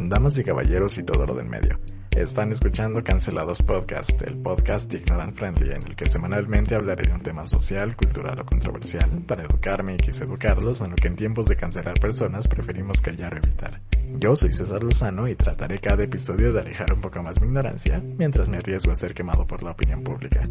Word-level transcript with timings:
Damas 0.00 0.38
y 0.38 0.44
caballeros 0.44 0.96
y 0.98 1.02
todo 1.02 1.26
lo 1.26 1.34
del 1.34 1.48
medio. 1.48 1.80
Están 2.12 2.52
escuchando 2.52 3.02
Cancelados 3.02 3.60
Podcast, 3.62 4.22
el 4.22 4.36
podcast 4.36 4.94
ignorant 4.94 5.36
friendly 5.36 5.72
en 5.72 5.84
el 5.88 5.96
que 5.96 6.06
semanalmente 6.06 6.76
hablaré 6.76 7.08
de 7.08 7.14
un 7.14 7.20
tema 7.20 7.44
social, 7.46 7.96
cultural 7.96 8.38
o 8.38 8.46
controversial 8.46 9.10
para 9.26 9.42
educarme 9.42 9.94
y 9.94 9.96
quise 9.96 10.22
educarlos 10.22 10.82
en 10.82 10.90
lo 10.90 10.96
que 10.96 11.08
en 11.08 11.16
tiempos 11.16 11.48
de 11.48 11.56
cancelar 11.56 11.98
personas 11.98 12.46
preferimos 12.46 13.00
callar 13.00 13.34
o 13.34 13.38
evitar. 13.38 13.80
Yo 14.14 14.36
soy 14.36 14.52
César 14.52 14.82
Lozano 14.82 15.26
y 15.26 15.34
trataré 15.34 15.80
cada 15.80 16.04
episodio 16.04 16.52
de 16.52 16.60
alejar 16.60 16.92
un 16.92 17.00
poco 17.00 17.20
más 17.20 17.40
mi 17.40 17.48
ignorancia 17.48 18.00
mientras 18.16 18.48
me 18.48 18.58
arriesgo 18.58 18.92
a 18.92 18.94
ser 18.94 19.14
quemado 19.14 19.48
por 19.48 19.64
la 19.64 19.72
opinión 19.72 20.04
pública. 20.04 20.42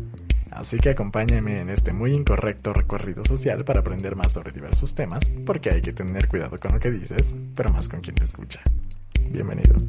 Así 0.51 0.77
que 0.77 0.89
acompáñenme 0.89 1.61
en 1.61 1.69
este 1.69 1.93
muy 1.93 2.13
incorrecto 2.13 2.73
recorrido 2.73 3.23
social 3.23 3.63
para 3.63 3.79
aprender 3.79 4.17
más 4.17 4.33
sobre 4.33 4.51
diversos 4.51 4.93
temas, 4.93 5.33
porque 5.45 5.69
hay 5.69 5.81
que 5.81 5.93
tener 5.93 6.27
cuidado 6.27 6.57
con 6.61 6.73
lo 6.73 6.79
que 6.79 6.91
dices, 6.91 7.33
pero 7.55 7.71
más 7.71 7.87
con 7.87 8.01
quien 8.01 8.15
te 8.15 8.25
escucha. 8.25 8.61
Bienvenidos. 9.31 9.87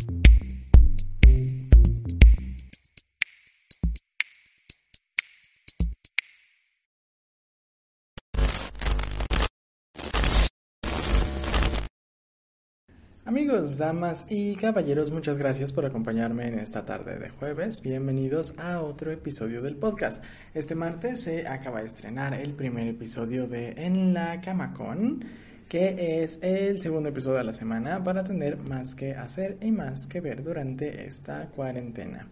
Amigos, 13.29 13.77
damas 13.77 14.27
y 14.31 14.57
caballeros, 14.57 15.11
muchas 15.11 15.37
gracias 15.37 15.75
por 15.75 15.85
acompañarme 15.85 16.49
en 16.49 16.59
esta 16.59 16.87
tarde 16.87 17.19
de 17.19 17.29
jueves. 17.29 17.83
Bienvenidos 17.83 18.59
a 18.59 18.81
otro 18.81 19.11
episodio 19.11 19.61
del 19.61 19.77
podcast. 19.77 20.25
Este 20.55 20.75
martes 20.75 21.21
se 21.21 21.47
acaba 21.47 21.83
de 21.83 21.89
estrenar 21.89 22.33
el 22.33 22.55
primer 22.55 22.89
episodio 22.89 23.47
de 23.47 23.75
En 23.77 24.15
la 24.15 24.41
Cama 24.41 24.73
con, 24.73 25.25
que 25.69 26.23
es 26.23 26.39
el 26.43 26.79
segundo 26.79 27.11
episodio 27.11 27.39
de 27.39 27.45
la 27.45 27.53
semana 27.53 28.03
para 28.03 28.25
tener 28.25 28.57
más 28.57 28.95
que 28.95 29.15
hacer 29.15 29.59
y 29.61 29.71
más 29.71 30.07
que 30.07 30.21
ver 30.21 30.43
durante 30.43 31.05
esta 31.07 31.47
cuarentena. 31.49 32.27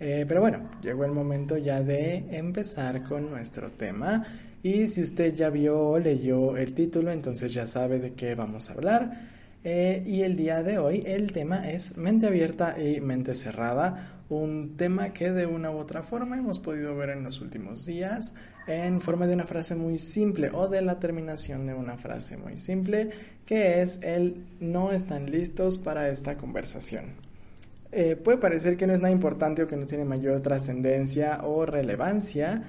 Eh, 0.00 0.24
pero 0.26 0.40
bueno, 0.40 0.68
llegó 0.82 1.04
el 1.04 1.12
momento 1.12 1.56
ya 1.56 1.80
de 1.80 2.24
empezar 2.36 3.04
con 3.04 3.30
nuestro 3.30 3.70
tema. 3.70 4.26
Y 4.60 4.88
si 4.88 5.02
usted 5.02 5.32
ya 5.32 5.48
vio 5.48 5.78
o 5.80 5.98
leyó 5.98 6.56
el 6.56 6.74
título, 6.74 7.12
entonces 7.12 7.54
ya 7.54 7.68
sabe 7.68 8.00
de 8.00 8.14
qué 8.14 8.34
vamos 8.34 8.68
a 8.68 8.72
hablar. 8.72 9.30
Eh, 9.64 10.02
y 10.04 10.22
el 10.22 10.34
día 10.34 10.64
de 10.64 10.78
hoy 10.78 11.04
el 11.06 11.32
tema 11.32 11.70
es 11.70 11.96
mente 11.96 12.26
abierta 12.26 12.76
y 12.82 13.00
mente 13.00 13.32
cerrada, 13.34 14.21
un 14.40 14.76
tema 14.76 15.12
que 15.12 15.30
de 15.30 15.46
una 15.46 15.70
u 15.70 15.78
otra 15.78 16.02
forma 16.02 16.36
hemos 16.36 16.58
podido 16.58 16.96
ver 16.96 17.10
en 17.10 17.24
los 17.24 17.40
últimos 17.40 17.84
días 17.84 18.34
en 18.66 19.00
forma 19.00 19.26
de 19.26 19.34
una 19.34 19.44
frase 19.44 19.74
muy 19.74 19.98
simple 19.98 20.50
o 20.52 20.68
de 20.68 20.82
la 20.82 20.98
terminación 20.98 21.66
de 21.66 21.74
una 21.74 21.96
frase 21.96 22.36
muy 22.36 22.58
simple 22.58 23.10
que 23.44 23.82
es 23.82 23.98
el 24.02 24.44
no 24.60 24.92
están 24.92 25.30
listos 25.30 25.78
para 25.78 26.08
esta 26.08 26.36
conversación. 26.36 27.14
Eh, 27.90 28.16
puede 28.16 28.38
parecer 28.38 28.76
que 28.78 28.86
no 28.86 28.94
es 28.94 29.00
nada 29.00 29.12
importante 29.12 29.62
o 29.62 29.66
que 29.66 29.76
no 29.76 29.84
tiene 29.84 30.06
mayor 30.06 30.40
trascendencia 30.40 31.40
o 31.44 31.66
relevancia, 31.66 32.62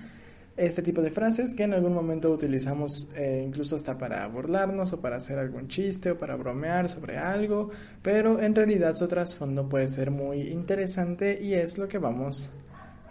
este 0.55 0.83
tipo 0.83 1.01
de 1.01 1.09
frases 1.09 1.55
que 1.55 1.63
en 1.63 1.73
algún 1.73 1.93
momento 1.93 2.31
utilizamos 2.31 3.09
eh, 3.15 3.43
incluso 3.45 3.75
hasta 3.75 3.97
para 3.97 4.27
burlarnos 4.27 4.93
o 4.93 5.01
para 5.01 5.17
hacer 5.17 5.39
algún 5.39 5.67
chiste 5.67 6.11
o 6.11 6.17
para 6.17 6.35
bromear 6.35 6.87
sobre 6.87 7.17
algo, 7.17 7.71
pero 8.01 8.39
en 8.39 8.53
realidad 8.53 8.95
su 8.95 9.07
trasfondo 9.07 9.67
puede 9.67 9.87
ser 9.87 10.11
muy 10.11 10.41
interesante 10.41 11.39
y 11.41 11.53
es 11.55 11.77
lo 11.77 11.87
que 11.87 11.97
vamos 11.97 12.51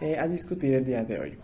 eh, 0.00 0.19
a 0.19 0.28
discutir 0.28 0.75
el 0.75 0.84
día 0.84 1.03
de 1.03 1.19
hoy. 1.19 1.38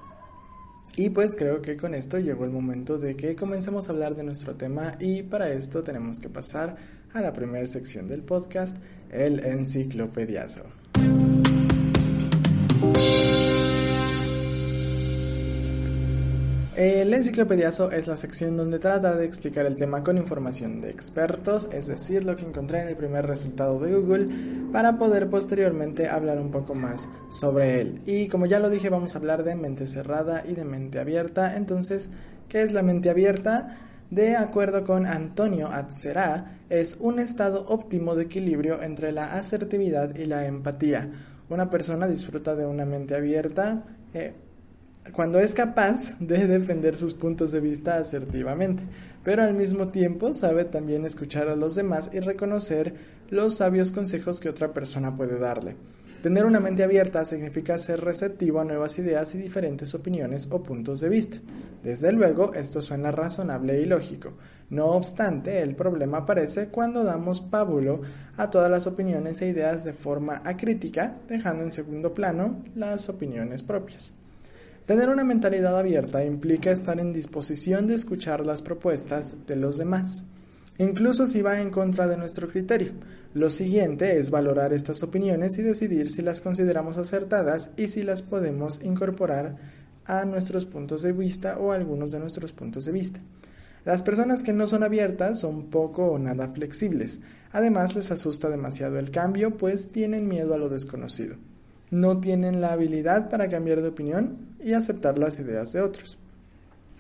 Y 0.97 1.11
pues 1.11 1.35
creo 1.37 1.63
que 1.63 1.77
con 1.77 1.95
esto 1.95 2.19
llegó 2.19 2.45
el 2.45 2.51
momento 2.51 2.99
de 2.99 3.15
que 3.15 3.37
comencemos 3.37 3.89
a 3.89 3.93
hablar 3.93 4.15
de 4.15 4.25
nuestro 4.25 4.57
tema 4.57 4.97
y 4.99 5.23
para 5.23 5.51
esto 5.51 5.83
tenemos 5.83 6.19
que 6.19 6.29
pasar 6.29 6.77
a 7.13 7.21
la 7.21 7.33
primera 7.33 7.67
sección 7.67 8.09
del 8.09 8.23
podcast, 8.23 8.77
el 9.11 9.45
enciclopediazo. 9.45 10.78
El 16.79 17.13
enciclopediazo 17.13 17.91
es 17.91 18.07
la 18.07 18.17
sección 18.17 18.57
donde 18.57 18.79
trata 18.79 19.17
de 19.17 19.25
explicar 19.25 19.67
el 19.67 19.77
tema 19.77 20.05
con 20.05 20.17
información 20.17 20.81
de 20.81 20.91
expertos, 20.91 21.69
es 21.73 21.89
decir, 21.89 22.23
lo 22.23 22.37
que 22.37 22.47
encontré 22.47 22.83
en 22.83 22.87
el 22.87 22.97
primer 22.97 23.27
resultado 23.27 23.81
de 23.81 23.93
Google, 23.93 24.29
para 24.71 24.97
poder 24.97 25.29
posteriormente 25.29 26.09
hablar 26.09 26.39
un 26.39 26.53
poco 26.53 26.77
más 26.77 27.09
sobre 27.31 27.81
él. 27.81 28.01
Y 28.07 28.29
como 28.29 28.47
ya 28.47 28.61
lo 28.61 28.71
dije, 28.71 28.91
vamos 28.91 29.13
a 29.13 29.19
hablar 29.19 29.43
de 29.43 29.57
mente 29.57 29.89
cerrada 29.89 30.45
y 30.47 30.55
de 30.55 30.65
mente 30.65 31.01
abierta. 31.01 31.57
Entonces, 31.57 32.11
¿qué 32.49 32.63
es 32.63 32.73
la 32.73 32.85
mente 32.85 33.11
abierta? 33.11 33.77
De 34.09 34.37
acuerdo 34.37 34.85
con 34.85 35.05
Antonio 35.05 35.67
Atzera, 35.73 36.61
es 36.71 36.97
un 37.01 37.19
estado 37.19 37.67
óptimo 37.67 38.15
de 38.15 38.27
equilibrio 38.27 38.85
entre 38.85 39.11
la 39.11 39.33
asertividad 39.33 40.15
y 40.15 40.27
la 40.27 40.47
empatía. 40.47 41.11
Una 41.49 41.71
persona 41.71 42.07
disfruta 42.07 42.55
de 42.55 42.67
una 42.67 42.85
mente 42.85 43.17
abierta. 43.17 43.83
Eh, 44.15 44.33
cuando 45.13 45.39
es 45.39 45.55
capaz 45.55 46.19
de 46.19 46.47
defender 46.47 46.97
sus 46.97 47.15
puntos 47.15 47.53
de 47.53 47.61
vista 47.61 47.97
asertivamente, 47.97 48.83
pero 49.25 49.43
al 49.43 49.55
mismo 49.55 49.89
tiempo 49.89 50.35
sabe 50.35 50.65
también 50.65 51.05
escuchar 51.05 51.49
a 51.49 51.57
los 51.57 51.75
demás 51.75 52.11
y 52.13 52.21
reconocer 52.21 52.95
los 53.31 53.57
sabios 53.57 53.93
consejos 53.93 54.41
que 54.41 54.49
otra 54.49 54.73
persona 54.73 55.15
puede 55.15 55.39
darle. 55.39 55.77
Tener 56.23 56.45
una 56.47 56.59
mente 56.59 56.83
abierta 56.83 57.25
significa 57.25 57.79
ser 57.79 58.01
receptivo 58.01 58.59
a 58.59 58.65
nuevas 58.65 58.99
ideas 58.99 59.37
y 59.37 59.39
diferentes 59.39 59.95
opiniones 59.95 60.49
o 60.51 60.65
puntos 60.65 61.01
de 61.01 61.09
vista. 61.09 61.39
Desde 61.85 62.11
luego, 62.11 62.55
esto 62.55 62.81
suena 62.81 63.13
razonable 63.13 63.81
y 63.81 63.85
lógico. 63.85 64.33
No 64.69 64.87
obstante, 64.87 65.63
el 65.63 65.77
problema 65.77 66.19
aparece 66.19 66.69
cuando 66.69 67.05
damos 67.05 67.41
pábulo 67.41 68.01
a 68.37 68.51
todas 68.51 68.69
las 68.69 68.89
opiniones 68.89 69.41
e 69.43 69.49
ideas 69.49 69.85
de 69.85 69.93
forma 69.93 70.43
acrítica, 70.45 71.19
dejando 71.29 71.63
en 71.63 71.71
segundo 71.71 72.13
plano 72.13 72.65
las 72.75 73.09
opiniones 73.09 73.63
propias. 73.63 74.18
Tener 74.89 75.11
una 75.11 75.23
mentalidad 75.23 75.79
abierta 75.79 76.25
implica 76.25 76.71
estar 76.71 76.99
en 76.99 77.13
disposición 77.13 77.87
de 77.89 77.95
escuchar 77.95 78.47
las 78.47 78.63
propuestas 78.63 79.37
de 79.47 79.55
los 79.55 79.77
demás, 79.77 80.25
incluso 80.79 81.27
si 81.27 81.43
va 81.43 81.61
en 81.61 81.69
contra 81.71 82.09
de 82.09 82.17
nuestro 82.17 82.49
criterio. 82.49 82.93
Lo 83.35 83.51
siguiente 83.51 84.19
es 84.19 84.31
valorar 84.31 84.73
estas 84.73 85.03
opiniones 85.03 85.59
y 85.59 85.63
decidir 85.63 86.09
si 86.09 86.23
las 86.23 86.41
consideramos 86.41 86.97
acertadas 86.97 87.69
y 87.77 87.89
si 87.89 88.03
las 88.03 88.23
podemos 88.23 88.83
incorporar 88.83 89.57
a 90.07 90.25
nuestros 90.25 90.65
puntos 90.65 91.03
de 91.03 91.13
vista 91.13 91.59
o 91.59 91.73
a 91.73 91.75
algunos 91.75 92.11
de 92.13 92.21
nuestros 92.21 92.53
puntos 92.53 92.87
de 92.87 92.93
vista. 92.93 93.21
Las 93.85 94.03
personas 94.03 94.43
que 94.43 94.55
no 94.55 94.67
son 94.67 94.85
abiertas 94.85 95.41
son 95.41 95.69
poco 95.69 96.07
o 96.07 96.19
nada 96.19 96.49
flexibles. 96.49 97.21
Además 97.53 97.95
les 97.95 98.11
asusta 98.11 98.49
demasiado 98.49 98.99
el 98.99 99.11
cambio, 99.11 99.59
pues 99.59 99.93
tienen 99.93 100.27
miedo 100.27 100.55
a 100.55 100.59
lo 100.59 100.71
desconocido 100.71 101.37
no 101.91 102.21
tienen 102.21 102.61
la 102.61 102.73
habilidad 102.73 103.29
para 103.29 103.49
cambiar 103.49 103.83
de 103.83 103.89
opinión 103.89 104.37
y 104.63 104.73
aceptar 104.73 105.19
las 105.19 105.39
ideas 105.39 105.73
de 105.73 105.81
otros. 105.81 106.19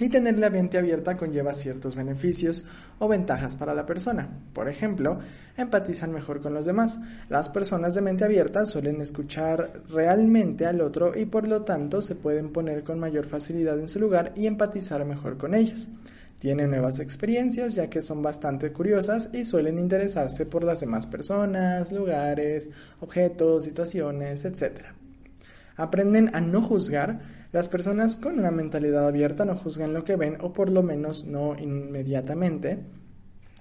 Y 0.00 0.08
tener 0.08 0.38
la 0.38 0.48
mente 0.48 0.78
abierta 0.78 1.16
conlleva 1.16 1.52
ciertos 1.52 1.96
beneficios 1.96 2.64
o 3.00 3.08
ventajas 3.08 3.56
para 3.56 3.74
la 3.74 3.84
persona. 3.84 4.28
Por 4.52 4.68
ejemplo, 4.68 5.18
empatizan 5.56 6.12
mejor 6.12 6.40
con 6.40 6.54
los 6.54 6.66
demás. 6.66 7.00
Las 7.28 7.48
personas 7.50 7.94
de 7.94 8.02
mente 8.02 8.24
abierta 8.24 8.64
suelen 8.64 9.00
escuchar 9.00 9.82
realmente 9.88 10.66
al 10.66 10.80
otro 10.82 11.18
y 11.18 11.26
por 11.26 11.48
lo 11.48 11.62
tanto 11.62 12.00
se 12.00 12.14
pueden 12.14 12.52
poner 12.52 12.84
con 12.84 13.00
mayor 13.00 13.26
facilidad 13.26 13.80
en 13.80 13.88
su 13.88 13.98
lugar 13.98 14.32
y 14.36 14.46
empatizar 14.46 15.04
mejor 15.04 15.36
con 15.36 15.54
ellos. 15.54 15.88
Tienen 16.38 16.70
nuevas 16.70 17.00
experiencias 17.00 17.74
ya 17.74 17.90
que 17.90 18.00
son 18.00 18.22
bastante 18.22 18.72
curiosas 18.72 19.30
y 19.32 19.44
suelen 19.44 19.78
interesarse 19.78 20.46
por 20.46 20.62
las 20.62 20.80
demás 20.80 21.06
personas, 21.06 21.90
lugares, 21.90 22.68
objetos, 23.00 23.64
situaciones, 23.64 24.44
etc. 24.44 24.82
Aprenden 25.76 26.34
a 26.36 26.40
no 26.40 26.62
juzgar. 26.62 27.20
Las 27.50 27.68
personas 27.68 28.16
con 28.16 28.38
una 28.38 28.52
mentalidad 28.52 29.08
abierta 29.08 29.44
no 29.44 29.56
juzgan 29.56 29.94
lo 29.94 30.04
que 30.04 30.16
ven 30.16 30.36
o 30.40 30.52
por 30.52 30.70
lo 30.70 30.82
menos 30.82 31.24
no 31.24 31.58
inmediatamente. 31.58 32.84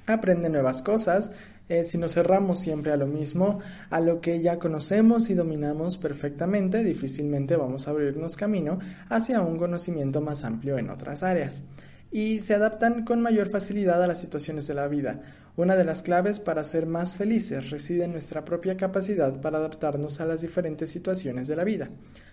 Aprenden 0.05 0.51
nuevas 0.51 0.83
cosas. 0.83 1.31
Eh, 1.69 1.83
si 1.83 1.97
nos 1.97 2.13
cerramos 2.13 2.59
siempre 2.59 2.91
a 2.91 2.97
lo 2.97 3.07
mismo, 3.07 3.59
a 3.89 3.99
lo 3.99 4.21
que 4.21 4.39
ya 4.39 4.59
conocemos 4.59 5.29
y 5.29 5.33
dominamos 5.33 5.97
perfectamente, 5.97 6.83
difícilmente 6.83 7.55
vamos 7.55 7.87
a 7.87 7.91
abrirnos 7.91 8.37
camino 8.37 8.79
hacia 9.09 9.41
un 9.41 9.57
conocimiento 9.57 10.21
más 10.21 10.45
amplio 10.45 10.77
en 10.77 10.89
otras 10.91 11.23
áreas. 11.23 11.63
Y 12.11 12.39
se 12.39 12.53
adaptan 12.53 13.03
con 13.03 13.21
mayor 13.21 13.49
facilidad 13.49 14.01
a 14.01 14.07
las 14.07 14.19
situaciones 14.19 14.67
de 14.67 14.73
la 14.73 14.87
vida. 14.87 15.21
Una 15.55 15.75
de 15.75 15.83
las 15.83 16.03
claves 16.03 16.39
para 16.39 16.63
ser 16.63 16.85
más 16.85 17.17
felices 17.17 17.69
reside 17.69 18.05
en 18.05 18.11
nuestra 18.11 18.45
propia 18.45 18.77
capacidad 18.77 19.41
para 19.41 19.57
adaptarnos 19.57 20.21
a 20.21 20.25
las 20.25 20.41
diferentes 20.41 20.89
situaciones 20.91 21.47
de 21.47 21.55
la 21.55 21.63
vida. 21.63 21.89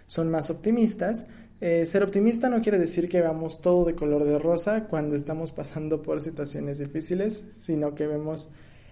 Son 0.07 0.31
más 0.31 0.51
optimistas. 0.51 1.27
Eh, 1.61 1.87
ser 1.87 2.03
optimista 2.03 2.49
no 2.49 2.61
quiere 2.61 2.79
decir 2.79 3.09
que 3.09 3.21
veamos 3.21 3.61
todo 3.61 3.87
de 3.87 3.95
color 3.95 4.25
de 4.25 4.39
rosa 4.39 4.85
cuando 4.89 5.17
estamos 5.17 5.53
pasando 5.53 6.03
por 6.03 6.21
situaciones 6.21 6.79
difíciles, 6.79 7.45
sino 7.59 7.95
que 7.95 8.07
vemos 8.07 8.51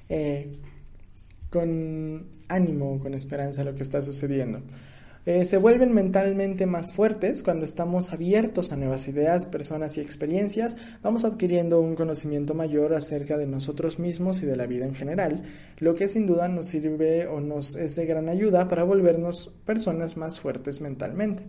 eh, 0.08 0.58
con 1.50 2.28
ánimo, 2.48 2.98
con 2.98 3.12
esperanza 3.12 3.64
lo 3.64 3.74
que 3.74 3.82
está 3.82 4.00
sucediendo. 4.00 4.62
Eh, 5.24 5.44
se 5.44 5.56
vuelven 5.56 5.94
mentalmente 5.94 6.66
más 6.66 6.92
fuertes 6.92 7.44
cuando 7.44 7.64
estamos 7.64 8.12
abiertos 8.12 8.72
a 8.72 8.76
nuevas 8.76 9.06
ideas, 9.06 9.46
personas 9.46 9.96
y 9.96 10.00
experiencias, 10.00 10.76
vamos 11.00 11.24
adquiriendo 11.24 11.80
un 11.80 11.94
conocimiento 11.94 12.54
mayor 12.54 12.92
acerca 12.92 13.38
de 13.38 13.46
nosotros 13.46 14.00
mismos 14.00 14.42
y 14.42 14.46
de 14.46 14.56
la 14.56 14.66
vida 14.66 14.84
en 14.84 14.96
general, 14.96 15.44
lo 15.78 15.94
que 15.94 16.08
sin 16.08 16.26
duda 16.26 16.48
nos 16.48 16.66
sirve 16.66 17.28
o 17.28 17.40
nos 17.40 17.76
es 17.76 17.94
de 17.94 18.04
gran 18.04 18.28
ayuda 18.28 18.66
para 18.66 18.82
volvernos 18.82 19.52
personas 19.64 20.16
más 20.16 20.40
fuertes 20.40 20.80
mentalmente. 20.80 21.44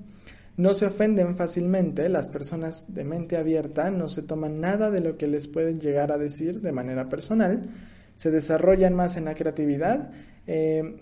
No 0.55 0.75
se 0.75 0.85
ofenden 0.85 1.35
fácilmente, 1.35 2.09
las 2.09 2.29
personas 2.29 2.93
de 2.93 3.03
mente 3.03 3.37
abierta 3.37 3.89
no 3.89 4.07
se 4.07 4.21
toman 4.21 4.61
nada 4.61 4.91
de 4.91 5.01
lo 5.01 5.17
que 5.17 5.25
les 5.25 5.47
pueden 5.47 5.79
llegar 5.81 6.11
a 6.11 6.19
decir 6.19 6.61
de 6.61 6.71
manera 6.71 7.09
personal, 7.09 7.71
se 8.17 8.29
desarrollan 8.29 8.93
más 8.93 9.17
en 9.17 9.25
la 9.25 9.33
creatividad, 9.33 10.11
eh, 10.45 10.95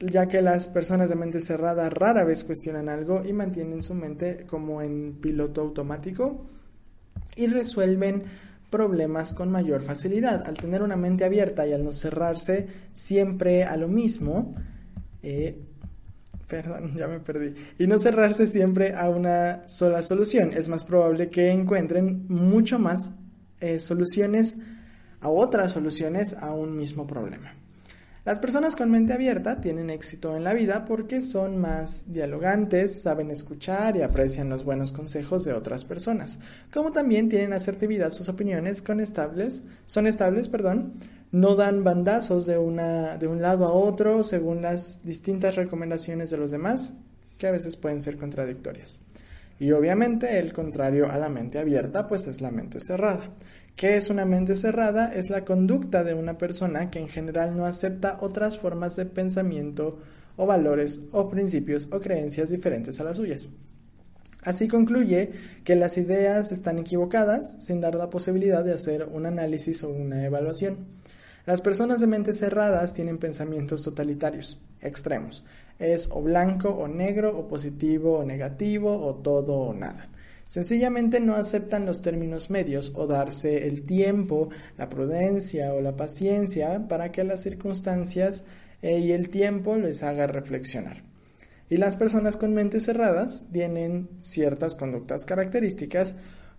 ya 0.00 0.26
que 0.26 0.42
las 0.42 0.68
personas 0.68 1.08
de 1.08 1.16
mente 1.16 1.40
cerrada 1.40 1.88
rara 1.90 2.24
vez 2.24 2.44
cuestionan 2.44 2.88
algo 2.88 3.24
y 3.24 3.32
mantienen 3.32 3.82
su 3.82 3.94
mente 3.94 4.44
como 4.46 4.82
en 4.82 5.18
piloto 5.20 5.60
automático 5.60 6.46
y 7.36 7.46
resuelven 7.46 8.22
problemas 8.70 9.34
con 9.34 9.50
mayor 9.50 9.82
facilidad. 9.82 10.46
Al 10.46 10.56
tener 10.56 10.82
una 10.82 10.96
mente 10.96 11.24
abierta 11.24 11.66
y 11.66 11.72
al 11.72 11.84
no 11.84 11.92
cerrarse 11.92 12.66
siempre 12.92 13.64
a 13.64 13.76
lo 13.76 13.88
mismo, 13.88 14.54
eh, 15.22 15.60
perdón, 16.48 16.96
ya 16.96 17.06
me 17.06 17.20
perdí, 17.20 17.54
y 17.78 17.86
no 17.86 17.98
cerrarse 17.98 18.46
siempre 18.46 18.94
a 18.94 19.08
una 19.08 19.66
sola 19.68 20.02
solución, 20.02 20.50
es 20.52 20.68
más 20.68 20.84
probable 20.84 21.30
que 21.30 21.50
encuentren 21.50 22.26
mucho 22.28 22.78
más 22.78 23.12
eh, 23.60 23.78
soluciones 23.78 24.58
a 25.20 25.28
otras 25.28 25.72
soluciones 25.72 26.34
a 26.34 26.52
un 26.52 26.76
mismo 26.76 27.06
problema. 27.06 27.54
Las 28.24 28.38
personas 28.38 28.74
con 28.74 28.90
mente 28.90 29.12
abierta 29.12 29.60
tienen 29.60 29.90
éxito 29.90 30.34
en 30.34 30.44
la 30.44 30.54
vida 30.54 30.86
porque 30.86 31.20
son 31.20 31.58
más 31.58 32.10
dialogantes, 32.10 33.02
saben 33.02 33.30
escuchar 33.30 33.98
y 33.98 34.02
aprecian 34.02 34.48
los 34.48 34.64
buenos 34.64 34.92
consejos 34.92 35.44
de 35.44 35.52
otras 35.52 35.84
personas, 35.84 36.38
como 36.72 36.90
también 36.90 37.28
tienen 37.28 37.52
asertividad, 37.52 38.12
sus 38.12 38.30
opiniones 38.30 38.82
estables, 39.00 39.62
son 39.84 40.06
estables, 40.06 40.48
perdón, 40.48 40.94
no 41.32 41.54
dan 41.54 41.84
bandazos 41.84 42.46
de, 42.46 42.56
una, 42.56 43.18
de 43.18 43.26
un 43.26 43.42
lado 43.42 43.66
a 43.66 43.72
otro 43.72 44.24
según 44.24 44.62
las 44.62 45.04
distintas 45.04 45.56
recomendaciones 45.56 46.30
de 46.30 46.38
los 46.38 46.50
demás, 46.50 46.94
que 47.36 47.46
a 47.46 47.50
veces 47.50 47.76
pueden 47.76 48.00
ser 48.00 48.16
contradictorias. 48.16 49.00
Y 49.60 49.72
obviamente 49.72 50.38
el 50.38 50.52
contrario 50.52 51.10
a 51.10 51.18
la 51.18 51.28
mente 51.28 51.58
abierta 51.58 52.06
pues 52.06 52.26
es 52.26 52.40
la 52.40 52.50
mente 52.50 52.80
cerrada. 52.80 53.30
¿Qué 53.76 53.96
es 53.96 54.08
una 54.08 54.24
mente 54.24 54.54
cerrada? 54.54 55.12
Es 55.12 55.30
la 55.30 55.44
conducta 55.44 56.04
de 56.04 56.14
una 56.14 56.38
persona 56.38 56.90
que 56.90 57.00
en 57.00 57.08
general 57.08 57.56
no 57.56 57.64
acepta 57.64 58.18
otras 58.20 58.56
formas 58.56 58.94
de 58.94 59.04
pensamiento 59.04 59.98
o 60.36 60.46
valores 60.46 61.00
o 61.10 61.28
principios 61.28 61.88
o 61.90 62.00
creencias 62.00 62.50
diferentes 62.50 63.00
a 63.00 63.04
las 63.04 63.16
suyas. 63.16 63.48
Así 64.42 64.68
concluye 64.68 65.32
que 65.64 65.74
las 65.74 65.98
ideas 65.98 66.52
están 66.52 66.78
equivocadas 66.78 67.56
sin 67.60 67.80
dar 67.80 67.96
la 67.96 68.10
posibilidad 68.10 68.64
de 68.64 68.74
hacer 68.74 69.08
un 69.10 69.26
análisis 69.26 69.82
o 69.82 69.88
una 69.88 70.24
evaluación. 70.24 70.86
Las 71.44 71.60
personas 71.60 72.00
de 72.00 72.06
mentes 72.06 72.38
cerradas 72.38 72.92
tienen 72.92 73.18
pensamientos 73.18 73.82
totalitarios, 73.82 74.60
extremos. 74.80 75.44
Es 75.80 76.08
o 76.12 76.22
blanco 76.22 76.68
o 76.68 76.86
negro, 76.86 77.36
o 77.36 77.48
positivo 77.48 78.18
o 78.18 78.24
negativo, 78.24 79.04
o 79.04 79.16
todo 79.16 79.54
o 79.54 79.74
nada. 79.74 80.08
Sencillamente 80.46 81.20
no 81.20 81.34
aceptan 81.34 81.86
los 81.86 82.02
términos 82.02 82.50
medios 82.50 82.92
o 82.94 83.06
darse 83.06 83.66
el 83.66 83.82
tiempo, 83.82 84.50
la 84.78 84.88
prudencia 84.88 85.74
o 85.74 85.80
la 85.80 85.96
paciencia 85.96 86.86
para 86.88 87.10
que 87.10 87.24
las 87.24 87.42
circunstancias 87.42 88.44
eh, 88.82 88.98
y 88.98 89.12
el 89.12 89.30
tiempo 89.30 89.76
les 89.76 90.02
haga 90.02 90.26
reflexionar. 90.26 91.02
Y 91.70 91.78
las 91.78 91.96
personas 91.96 92.36
con 92.36 92.52
mentes 92.52 92.84
cerradas 92.84 93.48
tienen 93.50 94.08
ciertas 94.20 94.76
conductas 94.76 95.24
características 95.24 96.14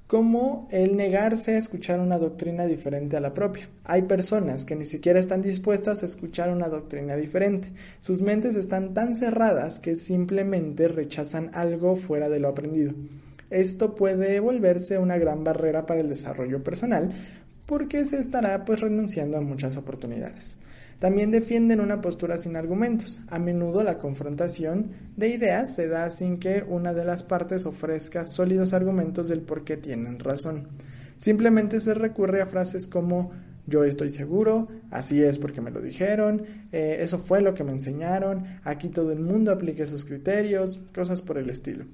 como 0.08 0.68
el 0.72 0.96
negarse 0.96 1.56
a 1.56 1.58
escuchar 1.58 2.00
una 2.00 2.18
doctrina 2.18 2.66
diferente 2.66 3.18
a 3.18 3.22
la 3.22 3.34
propia. 3.34 3.70
Hay 3.84 4.04
personas 4.04 4.66
que 4.66 4.76
ni 4.76 4.86
siquiera 4.86 5.20
están 5.20 5.42
dispuestas 5.42 6.04
a 6.04 6.06
escuchar 6.06 6.50
una 6.50 6.70
doctrina 6.70 7.16
diferente. 7.16 7.72
Sus 8.02 8.22
mentes 8.22 8.56
están 8.56 8.94
tan 8.94 9.16
cerradas 9.16 9.80
que 9.80 9.96
simplemente 9.96 10.88
rechazan 10.88 11.50
algo 11.54 11.96
fuera 11.96 12.30
de 12.30 12.40
lo 12.40 12.50
aprendido. 12.50 12.94
Esto 13.50 13.96
puede 13.96 14.40
volverse 14.40 14.98
una 14.98 15.18
gran 15.18 15.44
barrera 15.44 15.86
para 15.86 16.02
el 16.02 16.10
desarrollo 16.10 16.64
personal 16.64 17.14
porque 17.66 18.06
se 18.06 18.20
estará 18.20 18.64
pues 18.66 18.82
renunciando 18.82 19.38
a 19.38 19.42
muchas 19.42 19.78
oportunidades. 19.78 20.58
También 21.00 21.30
defienden 21.30 21.82
una 21.82 22.00
postura 22.00 22.38
sin 22.38 22.56
argumentos. 22.56 23.22
A 23.28 23.38
menudo 23.38 23.84
la 23.84 23.98
confrontación 23.98 24.92
de 25.18 25.30
ideas 25.30 25.76
se 25.76 25.88
da 25.88 26.10
sin 26.10 26.40
que 26.40 26.64
una 26.68 26.94
de 26.94 27.06
las 27.06 27.24
partes 27.24 27.66
ofrezca 27.66 28.24
sólidos 28.24 28.74
argumentos 28.74 29.28
del 29.28 29.42
por 29.42 29.64
qué 29.66 29.78
tienen 29.78 30.20
razón. 30.20 30.68
Simplemente 31.18 31.80
se 31.80 31.94
recurre 31.94 32.42
a 32.42 32.46
frases 32.46 32.88
como 32.88 33.32
yo 33.68 33.84
estoy 33.84 34.10
seguro, 34.10 34.68
así 34.92 35.24
es 35.24 35.40
porque 35.40 35.62
me 35.62 35.72
lo 35.72 35.82
dijeron, 35.82 36.44
eh, 36.72 36.98
eso 37.00 37.18
fue 37.18 37.42
lo 37.42 37.56
que 37.56 37.64
me 37.64 37.72
enseñaron, 37.72 38.46
aquí 38.64 38.90
todo 38.90 39.12
el 39.12 39.20
mundo 39.20 39.52
aplique 39.52 39.88
sus 39.88 40.06
criterios, 40.06 40.82
cosas 40.94 41.22
por 41.22 41.38
el 41.38 41.50
estilo. 41.50 41.86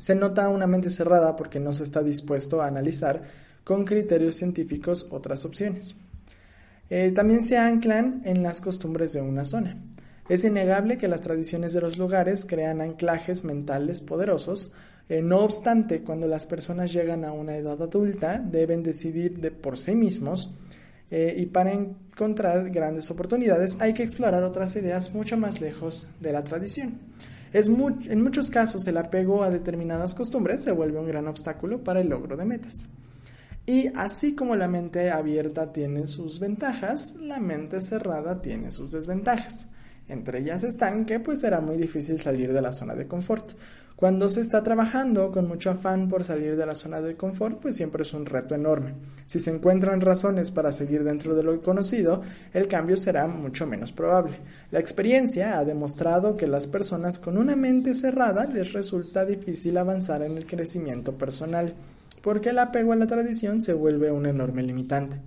Se 0.00 0.14
nota 0.14 0.48
una 0.48 0.66
mente 0.66 0.88
cerrada 0.88 1.36
porque 1.36 1.60
no 1.60 1.74
se 1.74 1.82
está 1.82 2.02
dispuesto 2.02 2.62
a 2.62 2.66
analizar 2.66 3.22
con 3.64 3.84
criterios 3.84 4.34
científicos 4.34 5.06
otras 5.10 5.44
opciones. 5.44 5.94
Eh, 6.88 7.12
también 7.14 7.42
se 7.42 7.58
anclan 7.58 8.22
en 8.24 8.42
las 8.42 8.62
costumbres 8.62 9.12
de 9.12 9.20
una 9.20 9.44
zona. 9.44 9.76
Es 10.26 10.42
innegable 10.42 10.96
que 10.96 11.06
las 11.06 11.20
tradiciones 11.20 11.74
de 11.74 11.82
los 11.82 11.98
lugares 11.98 12.46
crean 12.46 12.80
anclajes 12.80 13.44
mentales 13.44 14.00
poderosos. 14.00 14.72
Eh, 15.10 15.20
no 15.20 15.40
obstante, 15.40 16.02
cuando 16.02 16.26
las 16.26 16.46
personas 16.46 16.94
llegan 16.94 17.26
a 17.26 17.32
una 17.32 17.58
edad 17.58 17.82
adulta, 17.82 18.38
deben 18.38 18.82
decidir 18.82 19.38
de 19.38 19.50
por 19.50 19.76
sí 19.76 19.94
mismos 19.94 20.50
eh, 21.10 21.34
y 21.36 21.44
para 21.44 21.74
encontrar 21.74 22.70
grandes 22.70 23.10
oportunidades 23.10 23.76
hay 23.80 23.92
que 23.92 24.02
explorar 24.02 24.44
otras 24.44 24.74
ideas 24.76 25.12
mucho 25.12 25.36
más 25.36 25.60
lejos 25.60 26.06
de 26.20 26.32
la 26.32 26.42
tradición. 26.42 27.00
Es 27.52 27.68
en 27.68 28.22
muchos 28.22 28.48
casos 28.50 28.86
el 28.86 28.96
apego 28.96 29.42
a 29.42 29.50
determinadas 29.50 30.14
costumbres 30.14 30.62
se 30.62 30.70
vuelve 30.70 31.00
un 31.00 31.06
gran 31.06 31.26
obstáculo 31.26 31.82
para 31.82 32.00
el 32.00 32.08
logro 32.08 32.36
de 32.36 32.44
metas. 32.44 32.86
Y 33.66 33.88
así 33.96 34.34
como 34.34 34.56
la 34.56 34.68
mente 34.68 35.10
abierta 35.10 35.72
tiene 35.72 36.06
sus 36.06 36.40
ventajas, 36.40 37.14
la 37.20 37.40
mente 37.40 37.80
cerrada 37.80 38.40
tiene 38.40 38.72
sus 38.72 38.92
desventajas. 38.92 39.68
Entre 40.08 40.40
ellas 40.40 40.64
están 40.64 41.04
que 41.04 41.20
pues 41.20 41.40
será 41.40 41.60
muy 41.60 41.76
difícil 41.76 42.18
salir 42.20 42.52
de 42.52 42.62
la 42.62 42.72
zona 42.72 42.94
de 42.94 43.06
confort. 43.06 43.52
Cuando 44.00 44.30
se 44.30 44.40
está 44.40 44.62
trabajando 44.62 45.30
con 45.30 45.46
mucho 45.46 45.68
afán 45.68 46.08
por 46.08 46.24
salir 46.24 46.56
de 46.56 46.64
la 46.64 46.74
zona 46.74 47.02
de 47.02 47.16
confort, 47.16 47.60
pues 47.60 47.76
siempre 47.76 48.02
es 48.02 48.14
un 48.14 48.24
reto 48.24 48.54
enorme. 48.54 48.94
Si 49.26 49.38
se 49.38 49.50
encuentran 49.50 50.00
razones 50.00 50.50
para 50.50 50.72
seguir 50.72 51.04
dentro 51.04 51.34
de 51.34 51.42
lo 51.42 51.60
conocido, 51.60 52.22
el 52.54 52.66
cambio 52.66 52.96
será 52.96 53.26
mucho 53.26 53.66
menos 53.66 53.92
probable. 53.92 54.38
La 54.70 54.80
experiencia 54.80 55.58
ha 55.58 55.66
demostrado 55.66 56.38
que 56.38 56.46
las 56.46 56.66
personas 56.66 57.18
con 57.18 57.36
una 57.36 57.56
mente 57.56 57.92
cerrada 57.92 58.46
les 58.46 58.72
resulta 58.72 59.26
difícil 59.26 59.76
avanzar 59.76 60.22
en 60.22 60.38
el 60.38 60.46
crecimiento 60.46 61.18
personal, 61.18 61.74
porque 62.22 62.48
el 62.48 62.58
apego 62.58 62.94
a 62.94 62.96
la 62.96 63.06
tradición 63.06 63.60
se 63.60 63.74
vuelve 63.74 64.10
un 64.10 64.24
enorme 64.24 64.62
limitante. 64.62 65.18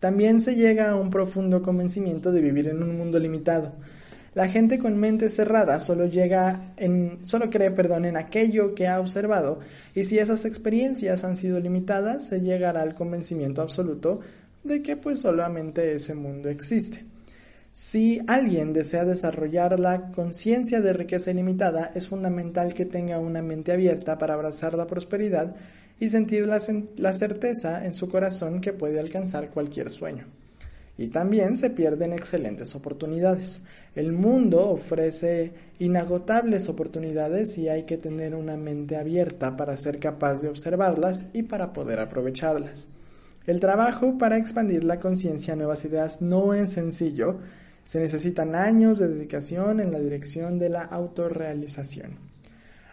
También 0.00 0.40
se 0.40 0.56
llega 0.56 0.90
a 0.90 0.96
un 0.96 1.10
profundo 1.10 1.62
convencimiento 1.62 2.32
de 2.32 2.40
vivir 2.40 2.66
en 2.66 2.82
un 2.82 2.98
mundo 2.98 3.20
limitado. 3.20 3.74
La 4.36 4.48
gente 4.48 4.78
con 4.78 4.98
mente 4.98 5.30
cerrada 5.30 5.80
solo 5.80 6.04
llega 6.04 6.74
en, 6.76 7.20
solo 7.24 7.48
cree, 7.48 7.70
perdón, 7.70 8.04
en 8.04 8.18
aquello 8.18 8.74
que 8.74 8.86
ha 8.86 9.00
observado, 9.00 9.60
y 9.94 10.04
si 10.04 10.18
esas 10.18 10.44
experiencias 10.44 11.24
han 11.24 11.36
sido 11.36 11.58
limitadas, 11.58 12.28
se 12.28 12.42
llegará 12.42 12.82
al 12.82 12.94
convencimiento 12.94 13.62
absoluto 13.62 14.20
de 14.62 14.82
que 14.82 14.94
pues 14.94 15.20
solamente 15.20 15.94
ese 15.94 16.14
mundo 16.14 16.50
existe. 16.50 17.06
Si 17.72 18.20
alguien 18.26 18.74
desea 18.74 19.06
desarrollar 19.06 19.80
la 19.80 20.12
conciencia 20.12 20.82
de 20.82 20.92
riqueza 20.92 21.30
ilimitada, 21.30 21.90
es 21.94 22.06
fundamental 22.06 22.74
que 22.74 22.84
tenga 22.84 23.18
una 23.18 23.40
mente 23.40 23.72
abierta 23.72 24.18
para 24.18 24.34
abrazar 24.34 24.74
la 24.74 24.86
prosperidad 24.86 25.56
y 25.98 26.10
sentir 26.10 26.46
la, 26.46 27.12
certeza 27.14 27.86
en 27.86 27.94
su 27.94 28.10
corazón 28.10 28.60
que 28.60 28.74
puede 28.74 29.00
alcanzar 29.00 29.48
cualquier 29.48 29.88
sueño. 29.88 30.26
Y 30.98 31.08
también 31.08 31.56
se 31.56 31.70
pierden 31.70 32.12
excelentes 32.12 32.74
oportunidades. 32.74 33.62
El 33.94 34.12
mundo 34.12 34.70
ofrece 34.70 35.52
inagotables 35.78 36.68
oportunidades 36.68 37.58
y 37.58 37.68
hay 37.68 37.84
que 37.84 37.98
tener 37.98 38.34
una 38.34 38.56
mente 38.56 38.96
abierta 38.96 39.56
para 39.56 39.76
ser 39.76 39.98
capaz 39.98 40.40
de 40.40 40.48
observarlas 40.48 41.24
y 41.32 41.42
para 41.42 41.72
poder 41.72 42.00
aprovecharlas. 42.00 42.88
El 43.46 43.60
trabajo 43.60 44.18
para 44.18 44.38
expandir 44.38 44.84
la 44.84 44.98
conciencia 44.98 45.52
a 45.52 45.56
nuevas 45.56 45.84
ideas 45.84 46.20
no 46.22 46.54
es 46.54 46.72
sencillo, 46.72 47.38
se 47.84 48.00
necesitan 48.00 48.56
años 48.56 48.98
de 48.98 49.06
dedicación 49.06 49.78
en 49.78 49.92
la 49.92 50.00
dirección 50.00 50.58
de 50.58 50.70
la 50.70 50.82
autorrealización. 50.82 52.18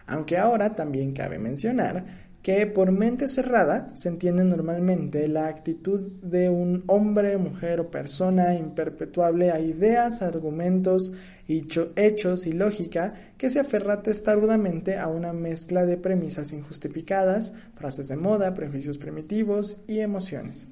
Aunque 0.05 0.37
ahora 0.37 0.75
también 0.75 1.13
cabe 1.13 1.39
mencionar 1.39 2.22
que 2.43 2.67
por 2.67 2.91
mente 2.91 3.29
cerrada 3.29 3.89
se 3.95 4.09
entiende 4.09 4.43
normalmente 4.43 5.29
la 5.29 5.47
actitud 5.47 6.11
de 6.21 6.49
un 6.49 6.83
hombre, 6.87 7.37
mujer 7.37 7.79
o 7.79 7.89
persona 7.89 8.53
imperpetuable 8.55 9.49
a 9.49 9.61
ideas, 9.61 10.21
argumentos, 10.21 11.13
hechos 11.47 12.45
y 12.45 12.51
lógica 12.51 13.13
que 13.37 13.49
se 13.49 13.61
aferra 13.61 14.03
testarudamente 14.03 14.97
a 14.97 15.07
una 15.07 15.31
mezcla 15.31 15.85
de 15.85 15.95
premisas 15.95 16.51
injustificadas, 16.51 17.53
frases 17.75 18.09
de 18.09 18.17
moda, 18.17 18.53
prejuicios 18.53 18.97
primitivos 18.97 19.77
y 19.87 19.99
emociones. 19.99 20.67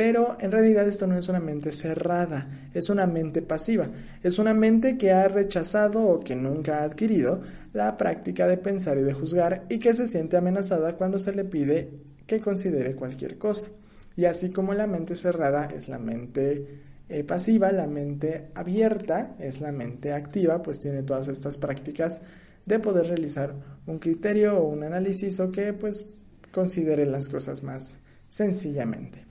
Pero 0.00 0.38
en 0.40 0.50
realidad 0.50 0.88
esto 0.88 1.06
no 1.06 1.18
es 1.18 1.28
una 1.28 1.40
mente 1.40 1.70
cerrada, 1.72 2.70
es 2.72 2.88
una 2.88 3.06
mente 3.06 3.42
pasiva, 3.42 3.90
es 4.22 4.38
una 4.38 4.54
mente 4.54 4.96
que 4.96 5.12
ha 5.12 5.28
rechazado 5.28 6.02
o 6.02 6.20
que 6.20 6.34
nunca 6.34 6.78
ha 6.78 6.84
adquirido 6.84 7.42
la 7.74 7.98
práctica 7.98 8.48
de 8.48 8.56
pensar 8.56 8.96
y 8.96 9.02
de 9.02 9.12
juzgar 9.12 9.66
y 9.68 9.78
que 9.78 9.92
se 9.92 10.06
siente 10.06 10.38
amenazada 10.38 10.96
cuando 10.96 11.18
se 11.18 11.34
le 11.34 11.44
pide 11.44 11.90
que 12.26 12.40
considere 12.40 12.94
cualquier 12.94 13.36
cosa. 13.36 13.68
Y 14.16 14.24
así 14.24 14.48
como 14.48 14.72
la 14.72 14.86
mente 14.86 15.14
cerrada 15.14 15.66
es 15.66 15.90
la 15.90 15.98
mente 15.98 16.80
eh, 17.10 17.22
pasiva, 17.22 17.70
la 17.70 17.86
mente 17.86 18.52
abierta 18.54 19.36
es 19.38 19.60
la 19.60 19.70
mente 19.70 20.14
activa, 20.14 20.62
pues 20.62 20.78
tiene 20.78 21.02
todas 21.02 21.28
estas 21.28 21.58
prácticas 21.58 22.22
de 22.64 22.78
poder 22.78 23.06
realizar 23.06 23.54
un 23.86 23.98
criterio 23.98 24.60
o 24.60 24.66
un 24.66 24.82
análisis 24.82 25.38
o 25.40 25.52
que 25.52 25.74
pues 25.74 26.08
considere 26.52 27.04
las 27.04 27.28
cosas 27.28 27.62
más 27.62 27.98
sencillamente. 28.30 29.28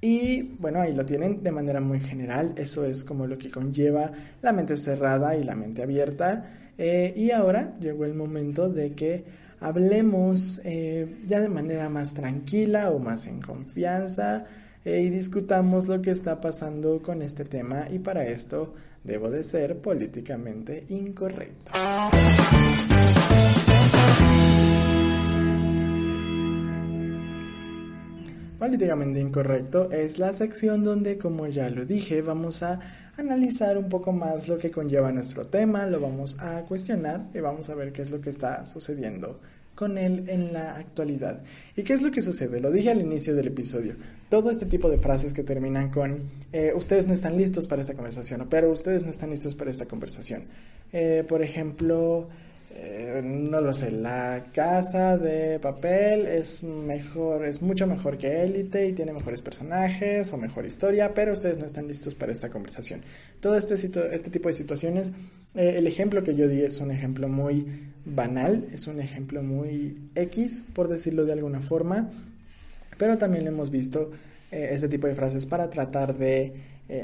Y 0.00 0.42
bueno, 0.58 0.80
ahí 0.80 0.94
lo 0.94 1.04
tienen 1.04 1.42
de 1.42 1.50
manera 1.50 1.80
muy 1.80 2.00
general, 2.00 2.54
eso 2.56 2.86
es 2.86 3.04
como 3.04 3.26
lo 3.26 3.36
que 3.36 3.50
conlleva 3.50 4.10
la 4.40 4.52
mente 4.52 4.76
cerrada 4.76 5.36
y 5.36 5.44
la 5.44 5.54
mente 5.54 5.82
abierta. 5.82 6.72
Eh, 6.78 7.12
y 7.14 7.30
ahora 7.30 7.76
llegó 7.78 8.06
el 8.06 8.14
momento 8.14 8.70
de 8.70 8.92
que 8.92 9.24
hablemos 9.60 10.62
eh, 10.64 11.18
ya 11.28 11.40
de 11.40 11.50
manera 11.50 11.90
más 11.90 12.14
tranquila 12.14 12.90
o 12.90 12.98
más 12.98 13.26
en 13.26 13.42
confianza 13.42 14.46
eh, 14.84 15.02
y 15.02 15.10
discutamos 15.10 15.86
lo 15.86 16.00
que 16.00 16.10
está 16.10 16.40
pasando 16.40 17.02
con 17.02 17.20
este 17.20 17.44
tema 17.44 17.84
y 17.90 17.98
para 17.98 18.24
esto 18.24 18.72
debo 19.04 19.30
de 19.30 19.44
ser 19.44 19.78
políticamente 19.78 20.86
incorrecto. 20.88 21.72
Políticamente 28.60 29.18
Incorrecto 29.18 29.90
es 29.90 30.18
la 30.18 30.34
sección 30.34 30.84
donde, 30.84 31.16
como 31.16 31.46
ya 31.46 31.70
lo 31.70 31.86
dije, 31.86 32.20
vamos 32.20 32.62
a 32.62 32.78
analizar 33.16 33.78
un 33.78 33.88
poco 33.88 34.12
más 34.12 34.48
lo 34.48 34.58
que 34.58 34.70
conlleva 34.70 35.10
nuestro 35.10 35.46
tema, 35.46 35.86
lo 35.86 35.98
vamos 35.98 36.38
a 36.38 36.60
cuestionar 36.66 37.28
y 37.32 37.40
vamos 37.40 37.70
a 37.70 37.74
ver 37.74 37.90
qué 37.90 38.02
es 38.02 38.10
lo 38.10 38.20
que 38.20 38.28
está 38.28 38.66
sucediendo 38.66 39.40
con 39.74 39.96
él 39.96 40.24
en 40.28 40.52
la 40.52 40.76
actualidad. 40.76 41.42
¿Y 41.74 41.84
qué 41.84 41.94
es 41.94 42.02
lo 42.02 42.10
que 42.10 42.20
sucede? 42.20 42.60
Lo 42.60 42.70
dije 42.70 42.90
al 42.90 43.00
inicio 43.00 43.34
del 43.34 43.46
episodio. 43.46 43.94
Todo 44.28 44.50
este 44.50 44.66
tipo 44.66 44.90
de 44.90 44.98
frases 44.98 45.32
que 45.32 45.42
terminan 45.42 45.90
con 45.90 46.24
eh, 46.52 46.74
ustedes 46.76 47.06
no 47.06 47.14
están 47.14 47.38
listos 47.38 47.66
para 47.66 47.80
esta 47.80 47.94
conversación, 47.94 48.46
pero 48.50 48.70
ustedes 48.70 49.04
no 49.04 49.10
están 49.10 49.30
listos 49.30 49.54
para 49.54 49.70
esta 49.70 49.86
conversación. 49.86 50.42
Eh, 50.92 51.24
por 51.26 51.42
ejemplo, 51.42 52.28
eh, 52.82 53.20
no 53.22 53.60
lo 53.60 53.74
sé, 53.74 53.90
la 53.90 54.42
casa 54.54 55.18
de 55.18 55.58
papel 55.58 56.24
es 56.26 56.64
mejor, 56.64 57.44
es 57.44 57.60
mucho 57.60 57.86
mejor 57.86 58.16
que 58.16 58.42
Élite 58.42 58.88
y 58.88 58.94
tiene 58.94 59.12
mejores 59.12 59.42
personajes 59.42 60.32
o 60.32 60.38
mejor 60.38 60.64
historia, 60.64 61.12
pero 61.12 61.32
ustedes 61.32 61.58
no 61.58 61.66
están 61.66 61.86
listos 61.86 62.14
para 62.14 62.32
esta 62.32 62.48
conversación. 62.48 63.02
Todo 63.40 63.58
este, 63.58 63.74
este 63.74 64.30
tipo 64.30 64.48
de 64.48 64.54
situaciones, 64.54 65.12
eh, 65.54 65.74
el 65.76 65.86
ejemplo 65.86 66.24
que 66.24 66.34
yo 66.34 66.48
di 66.48 66.62
es 66.62 66.80
un 66.80 66.90
ejemplo 66.90 67.28
muy 67.28 67.66
banal, 68.06 68.66
es 68.72 68.86
un 68.86 68.98
ejemplo 68.98 69.42
muy 69.42 70.10
X, 70.14 70.62
por 70.72 70.88
decirlo 70.88 71.26
de 71.26 71.34
alguna 71.34 71.60
forma, 71.60 72.08
pero 72.96 73.18
también 73.18 73.46
hemos 73.46 73.68
visto 73.68 74.10
eh, 74.50 74.70
este 74.72 74.88
tipo 74.88 75.06
de 75.06 75.14
frases 75.14 75.44
para 75.44 75.68
tratar 75.68 76.16
de 76.16 76.54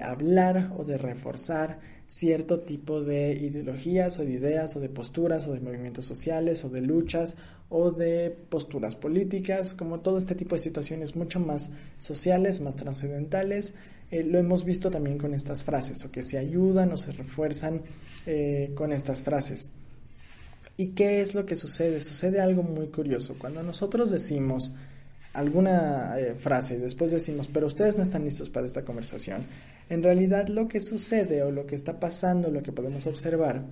hablar 0.03 0.73
o 0.77 0.85
de 0.85 0.99
reforzar 0.99 1.79
cierto 2.09 2.61
tipo 2.61 3.03
de 3.03 3.33
ideologías 3.33 4.19
o 4.19 4.25
de 4.25 4.33
ideas 4.33 4.77
o 4.77 4.81
de 4.81 4.89
posturas 4.89 5.47
o 5.49 5.53
de 5.53 5.61
movimientos 5.61 6.07
sociales 6.07 6.65
o 6.65 6.69
de 6.69 6.81
luchas 6.81 7.37
o 7.69 7.91
de 7.91 8.31
posturas 8.49 8.95
políticas, 8.95 9.75
como 9.75 10.01
todo 10.01 10.19
este 10.19 10.35
tipo 10.35 10.55
de 10.55 10.61
situaciones 10.61 11.17
mucho 11.17 11.41
más 11.41 11.71
sociales, 11.99 12.61
más 12.61 12.77
trascendentales. 12.77 13.75
Eh, 14.11 14.23
lo 14.23 14.39
hemos 14.39 14.65
visto 14.65 14.89
también 14.89 15.19
con 15.19 15.35
estas 15.35 15.65
frases 15.65 16.05
o 16.05 16.13
que 16.13 16.23
se 16.23 16.39
ayudan 16.39 16.93
o 16.93 16.97
se 16.97 17.13
refuerzan 17.13 17.83
eh, 18.25 18.71
con 18.77 18.93
estas 18.93 19.23
frases. 19.23 19.73
¿Y 20.77 20.89
qué 20.89 21.23
es 21.23 21.35
lo 21.35 21.47
que 21.47 21.57
sucede? 21.57 22.01
Sucede 22.01 22.41
algo 22.41 22.63
muy 22.63 22.89
curioso. 22.89 23.35
Cuando 23.39 23.63
nosotros 23.63 24.11
decimos 24.11 24.73
alguna 25.37 26.19
eh, 26.19 26.35
frase 26.35 26.75
y 26.75 26.79
después 26.79 27.11
decimos, 27.11 27.49
pero 27.53 27.67
ustedes 27.67 27.97
no 27.97 28.03
están 28.03 28.25
listos 28.25 28.49
para 28.49 28.67
esta 28.67 28.85
conversación, 28.85 29.45
en 29.91 30.03
realidad 30.03 30.49
lo 30.49 30.67
que 30.67 30.81
sucede 30.81 31.43
o 31.43 31.51
lo 31.51 31.67
que 31.67 31.75
está 31.75 32.01
pasando, 32.01 32.51
lo 32.51 32.63
que 32.63 32.73
podemos 32.73 33.07
observar, 33.07 33.63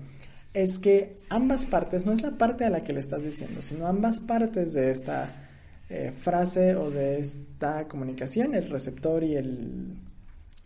es 0.53 0.79
que 0.79 1.17
ambas 1.31 1.67
partes, 1.67 2.05
no 2.05 2.13
es 2.13 2.23
la 2.23 2.33
parte 2.33 2.65
a 2.65 2.71
la 2.71 2.85
que 2.85 2.93
le 2.93 3.01
estás 3.01 3.25
diciendo, 3.25 3.63
sino 3.63 3.87
ambas 3.87 4.21
partes 4.21 4.75
de 4.75 4.91
esta 4.91 5.49
eh, 5.89 6.13
frase 6.17 6.77
o 6.77 6.91
de 6.91 7.19
esta 7.19 7.89
comunicación, 7.89 8.55
el 8.55 8.69
receptor 8.69 9.25
y 9.25 9.35
el 9.35 9.97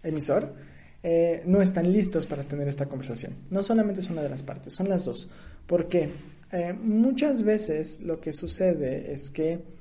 emisor, 0.03 0.53
eh, 1.05 1.43
no 1.47 1.63
están 1.63 1.93
listos 1.93 2.27
para 2.27 2.43
tener 2.43 2.67
esta 2.67 2.87
conversación. 2.87 3.35
No 3.51 3.63
solamente 3.63 4.01
es 4.01 4.11
una 4.11 4.23
de 4.23 4.29
las 4.29 4.43
partes, 4.43 4.75
son 4.75 4.89
las 4.89 5.05
dos. 5.05 5.31
Porque 5.67 6.11
muchas 6.83 7.43
veces 7.43 8.01
lo 8.01 8.21
que 8.21 8.33
sucede 8.33 9.13
es 9.13 9.31
que 9.31 9.78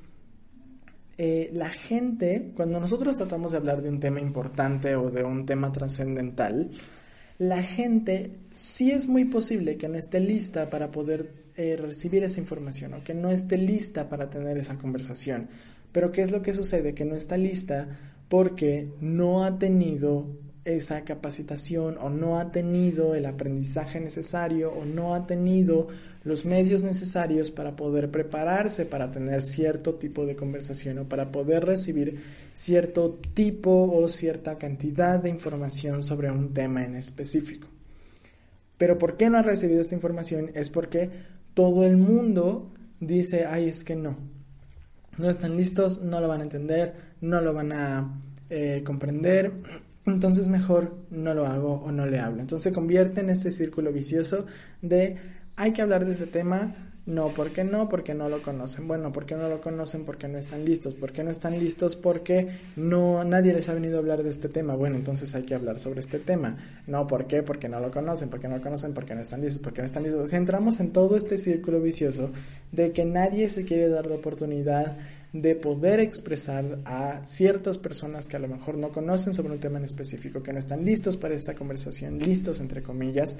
eh, 1.17 1.49
la 1.53 1.69
gente, 1.69 2.51
cuando 2.55 2.79
nosotros 2.79 3.17
tratamos 3.17 3.51
de 3.51 3.57
hablar 3.57 3.81
de 3.81 3.89
un 3.89 3.99
tema 3.99 4.21
importante 4.21 4.95
o 4.95 5.09
de 5.09 5.23
un 5.23 5.45
tema 5.45 5.71
trascendental, 5.71 6.71
la 7.39 7.63
gente 7.63 8.31
sí 8.55 8.91
es 8.91 9.07
muy 9.07 9.25
posible 9.25 9.77
que 9.77 9.87
no 9.87 9.97
esté 9.97 10.19
lista 10.19 10.69
para 10.69 10.91
poder 10.91 11.47
eh, 11.55 11.75
recibir 11.75 12.23
esa 12.23 12.39
información 12.39 12.93
o 12.93 13.03
que 13.03 13.13
no 13.13 13.31
esté 13.31 13.57
lista 13.57 14.09
para 14.09 14.29
tener 14.29 14.57
esa 14.57 14.77
conversación. 14.77 15.49
Pero 15.91 16.11
¿qué 16.11 16.21
es 16.21 16.31
lo 16.31 16.41
que 16.41 16.53
sucede? 16.53 16.93
Que 16.93 17.05
no 17.05 17.15
está 17.15 17.37
lista 17.37 17.87
porque 18.29 18.91
no 18.99 19.43
ha 19.43 19.57
tenido 19.57 20.27
esa 20.65 21.03
capacitación 21.05 21.97
o 21.97 22.09
no 22.09 22.37
ha 22.37 22.51
tenido 22.51 23.15
el 23.15 23.25
aprendizaje 23.25 23.99
necesario 24.01 24.71
o 24.71 24.83
no 24.83 25.15
ha 25.15 25.25
tenido 25.25 25.87
los 26.27 26.45
medios 26.45 26.83
necesarios 26.83 27.51
para 27.51 27.75
poder 27.75 28.11
prepararse 28.11 28.85
para 28.85 29.11
tener 29.11 29.41
cierto 29.41 29.95
tipo 29.95 30.25
de 30.25 30.35
conversación 30.35 30.99
o 30.99 31.09
para 31.09 31.31
poder 31.31 31.65
recibir 31.65 32.21
cierto 32.53 33.17
tipo 33.33 33.91
o 33.91 34.07
cierta 34.07 34.57
cantidad 34.57 35.19
de 35.19 35.29
información 35.29 36.03
sobre 36.03 36.29
un 36.29 36.53
tema 36.53 36.83
en 36.83 36.95
específico. 36.95 37.67
Pero 38.77 38.97
¿por 38.97 39.15
qué 39.15 39.29
no 39.29 39.37
ha 39.37 39.41
recibido 39.41 39.81
esta 39.81 39.95
información? 39.95 40.51
Es 40.53 40.69
porque 40.69 41.09
todo 41.53 41.85
el 41.85 41.97
mundo 41.97 42.71
dice, 42.99 43.45
ay, 43.45 43.69
es 43.69 43.83
que 43.83 43.95
no. 43.95 44.17
No 45.17 45.29
están 45.29 45.55
listos, 45.55 46.01
no 46.01 46.19
lo 46.19 46.27
van 46.27 46.41
a 46.41 46.43
entender, 46.43 46.93
no 47.21 47.41
lo 47.41 47.53
van 47.53 47.71
a 47.71 48.19
eh, 48.49 48.83
comprender 48.85 49.53
entonces 50.11 50.47
mejor 50.47 50.95
no 51.09 51.33
lo 51.33 51.45
hago 51.45 51.81
o 51.85 51.91
no 51.91 52.05
le 52.05 52.19
hablo. 52.19 52.41
Entonces 52.41 52.63
se 52.63 52.71
convierte 52.71 53.21
en 53.21 53.29
este 53.29 53.51
círculo 53.51 53.91
vicioso 53.91 54.45
de 54.81 55.17
hay 55.57 55.73
que 55.73 55.81
hablar 55.81 56.05
de 56.05 56.13
ese 56.13 56.27
tema, 56.27 56.75
no, 57.07 57.29
¿por 57.29 57.51
qué 57.51 57.63
no? 57.63 57.87
Porque 57.87 58.13
no 58.13 58.27
lo 58.27 58.41
conocen. 58.41 58.85
Bueno, 58.85 59.13
¿por 59.13 59.25
qué 59.25 59.35
no 59.35 59.47
lo 59.47 59.61
conocen? 59.61 60.03
Porque 60.03 60.27
no 60.27 60.37
están 60.37 60.65
listos. 60.65 60.93
¿Por 60.93 61.13
qué 61.13 61.23
no 61.23 61.31
están 61.31 61.57
listos? 61.57 61.95
Porque 61.95 62.49
no 62.75 63.23
nadie 63.23 63.53
les 63.53 63.69
ha 63.69 63.73
venido 63.73 63.95
a 63.95 63.99
hablar 63.99 64.23
de 64.23 64.29
este 64.29 64.49
tema. 64.49 64.75
Bueno, 64.75 64.97
entonces 64.97 65.33
hay 65.33 65.43
que 65.43 65.55
hablar 65.55 65.79
sobre 65.79 66.01
este 66.01 66.19
tema. 66.19 66.57
No, 66.85 67.07
¿por 67.07 67.25
qué? 67.25 67.43
Porque 67.43 67.69
no 67.69 67.79
lo 67.79 67.91
conocen, 67.91 68.29
porque 68.29 68.49
no 68.49 68.57
lo 68.57 68.61
conocen, 68.61 68.93
porque 68.93 69.15
no 69.15 69.21
están 69.21 69.39
listos, 69.39 69.61
porque 69.61 69.81
no 69.81 69.85
están 69.85 70.03
listos. 70.03 70.31
O 70.31 70.35
entramos 70.35 70.81
en 70.81 70.91
todo 70.91 71.15
este 71.15 71.37
círculo 71.37 71.79
vicioso 71.79 72.29
de 72.73 72.91
que 72.91 73.05
nadie 73.05 73.49
se 73.49 73.63
quiere 73.63 73.87
dar 73.87 74.05
la 74.05 74.15
oportunidad 74.15 74.97
de 75.31 75.55
poder 75.55 76.01
expresar 76.01 76.79
a 76.83 77.21
ciertas 77.25 77.77
personas 77.77 78.27
que 78.27 78.35
a 78.35 78.39
lo 78.39 78.49
mejor 78.49 78.77
no 78.77 78.89
conocen 78.89 79.33
sobre 79.33 79.53
un 79.53 79.59
tema 79.59 79.79
en 79.79 79.85
específico, 79.85 80.43
que 80.43 80.51
no 80.51 80.59
están 80.59 80.83
listos 80.83 81.15
para 81.15 81.35
esta 81.35 81.55
conversación, 81.55 82.19
listos 82.19 82.59
entre 82.59 82.83
comillas, 82.83 83.37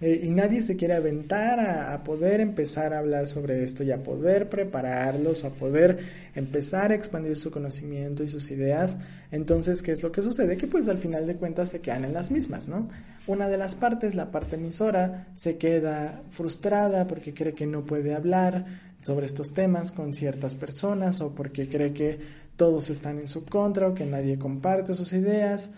Eh, 0.00 0.22
y 0.24 0.30
nadie 0.30 0.62
se 0.62 0.76
quiere 0.76 0.94
aventar 0.94 1.60
a, 1.60 2.02
poder 2.04 2.40
empezar 2.40 2.94
a 2.94 2.98
hablar 2.98 3.26
sobre 3.26 3.62
esto 3.62 3.84
y 3.84 3.92
a 3.92 4.02
poder 4.02 4.48
prepararlos, 4.48 5.44
a 5.44 5.50
poder 5.50 5.98
empezar 6.34 6.90
a 6.90 6.94
expandir 6.94 7.36
su 7.36 7.50
conocimiento 7.50 8.22
y 8.22 8.28
sus 8.28 8.50
ideas. 8.50 8.96
Entonces, 9.30 9.82
¿qué 9.82 9.92
es 9.92 10.02
lo 10.02 10.10
que 10.10 10.22
sucede? 10.22 10.56
Que 10.56 10.66
pues 10.66 10.88
al 10.88 10.96
final 10.96 11.26
de 11.26 11.36
cuentas 11.36 11.68
se 11.68 11.80
quedan 11.80 12.04
en 12.04 12.14
las 12.14 12.30
mismas, 12.30 12.66
¿no? 12.66 12.88
Una 13.26 13.48
de 13.48 13.58
las 13.58 13.76
partes, 13.76 14.14
la 14.14 14.30
parte 14.30 14.56
emisora, 14.56 15.28
se 15.34 15.58
queda 15.58 16.22
frustrada 16.30 17.06
porque 17.06 17.34
cree 17.34 17.52
que 17.52 17.66
no 17.66 17.84
puede 17.84 18.14
hablar 18.14 18.64
sobre 19.02 19.26
estos 19.26 19.52
temas 19.52 19.92
con 19.92 20.14
ciertas 20.14 20.56
personas 20.56 21.20
o 21.20 21.34
porque 21.34 21.68
cree 21.68 21.92
que 21.92 22.18
todos 22.56 22.88
están 22.88 23.18
en 23.18 23.28
su 23.28 23.44
contra 23.44 23.88
o 23.88 23.94
que 23.94 24.06
nadie 24.06 24.38
comparte 24.38 24.94
sus 24.94 25.12
ideas. 25.12 25.70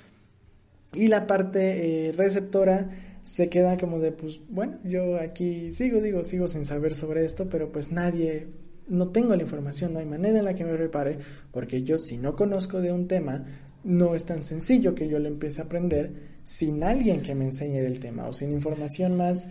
Y 0.94 1.08
la 1.08 1.26
parte 1.26 2.08
eh, 2.08 2.12
receptora 2.12 2.88
se 3.22 3.48
queda 3.48 3.76
como 3.78 4.00
de, 4.00 4.12
pues 4.12 4.40
bueno, 4.48 4.78
yo 4.84 5.16
aquí 5.18 5.72
sigo, 5.72 6.00
digo, 6.00 6.24
sigo 6.24 6.48
sin 6.48 6.64
saber 6.64 6.94
sobre 6.94 7.24
esto, 7.24 7.48
pero 7.48 7.70
pues 7.70 7.92
nadie, 7.92 8.48
no 8.88 9.08
tengo 9.08 9.36
la 9.36 9.42
información, 9.42 9.92
no 9.92 10.00
hay 10.00 10.06
manera 10.06 10.40
en 10.40 10.44
la 10.44 10.54
que 10.54 10.64
me 10.64 10.74
prepare, 10.74 11.18
porque 11.52 11.82
yo 11.82 11.98
si 11.98 12.18
no 12.18 12.34
conozco 12.34 12.80
de 12.80 12.92
un 12.92 13.06
tema, 13.06 13.44
no 13.84 14.14
es 14.14 14.24
tan 14.24 14.42
sencillo 14.42 14.94
que 14.94 15.08
yo 15.08 15.18
lo 15.18 15.28
empiece 15.28 15.60
a 15.60 15.64
aprender 15.64 16.12
sin 16.44 16.82
alguien 16.82 17.22
que 17.22 17.34
me 17.34 17.44
enseñe 17.44 17.80
del 17.80 18.00
tema 18.00 18.28
o 18.28 18.32
sin 18.32 18.52
información 18.52 19.16
más 19.16 19.48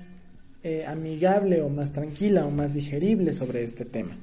eh, 0.63 0.85
amigable 0.85 1.61
o 1.61 1.69
más 1.69 1.91
tranquila 1.91 2.45
o 2.45 2.51
más 2.51 2.73
digerible 2.73 3.33
sobre 3.33 3.63
este 3.63 3.85
tema. 3.85 4.17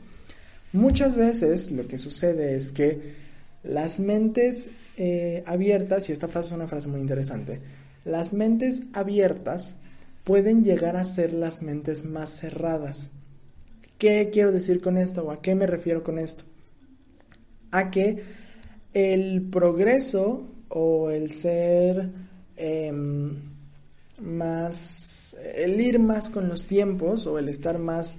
Muchas 0.72 1.16
veces 1.16 1.70
lo 1.70 1.86
que 1.86 1.98
sucede 1.98 2.54
es 2.54 2.72
que 2.72 3.14
las 3.62 4.00
mentes 4.00 4.68
eh, 4.96 5.42
abiertas, 5.46 6.08
y 6.08 6.12
esta 6.12 6.28
frase 6.28 6.48
es 6.48 6.52
una 6.54 6.68
frase 6.68 6.88
muy 6.88 7.00
interesante, 7.00 7.60
las 8.08 8.32
mentes 8.32 8.82
abiertas 8.94 9.74
pueden 10.24 10.64
llegar 10.64 10.96
a 10.96 11.04
ser 11.04 11.32
las 11.32 11.62
mentes 11.62 12.04
más 12.04 12.30
cerradas. 12.30 13.10
¿Qué 13.98 14.30
quiero 14.32 14.52
decir 14.52 14.80
con 14.80 14.96
esto 14.96 15.24
o 15.24 15.30
a 15.30 15.36
qué 15.36 15.54
me 15.54 15.66
refiero 15.66 16.02
con 16.02 16.18
esto? 16.18 16.44
A 17.70 17.90
que 17.90 18.22
el 18.94 19.42
progreso 19.42 20.46
o 20.68 21.10
el 21.10 21.30
ser 21.30 22.10
em, 22.56 23.36
más, 24.20 25.36
el 25.54 25.80
ir 25.80 25.98
más 25.98 26.30
con 26.30 26.48
los 26.48 26.66
tiempos 26.66 27.26
o 27.26 27.38
el 27.38 27.48
estar 27.48 27.78
más 27.78 28.18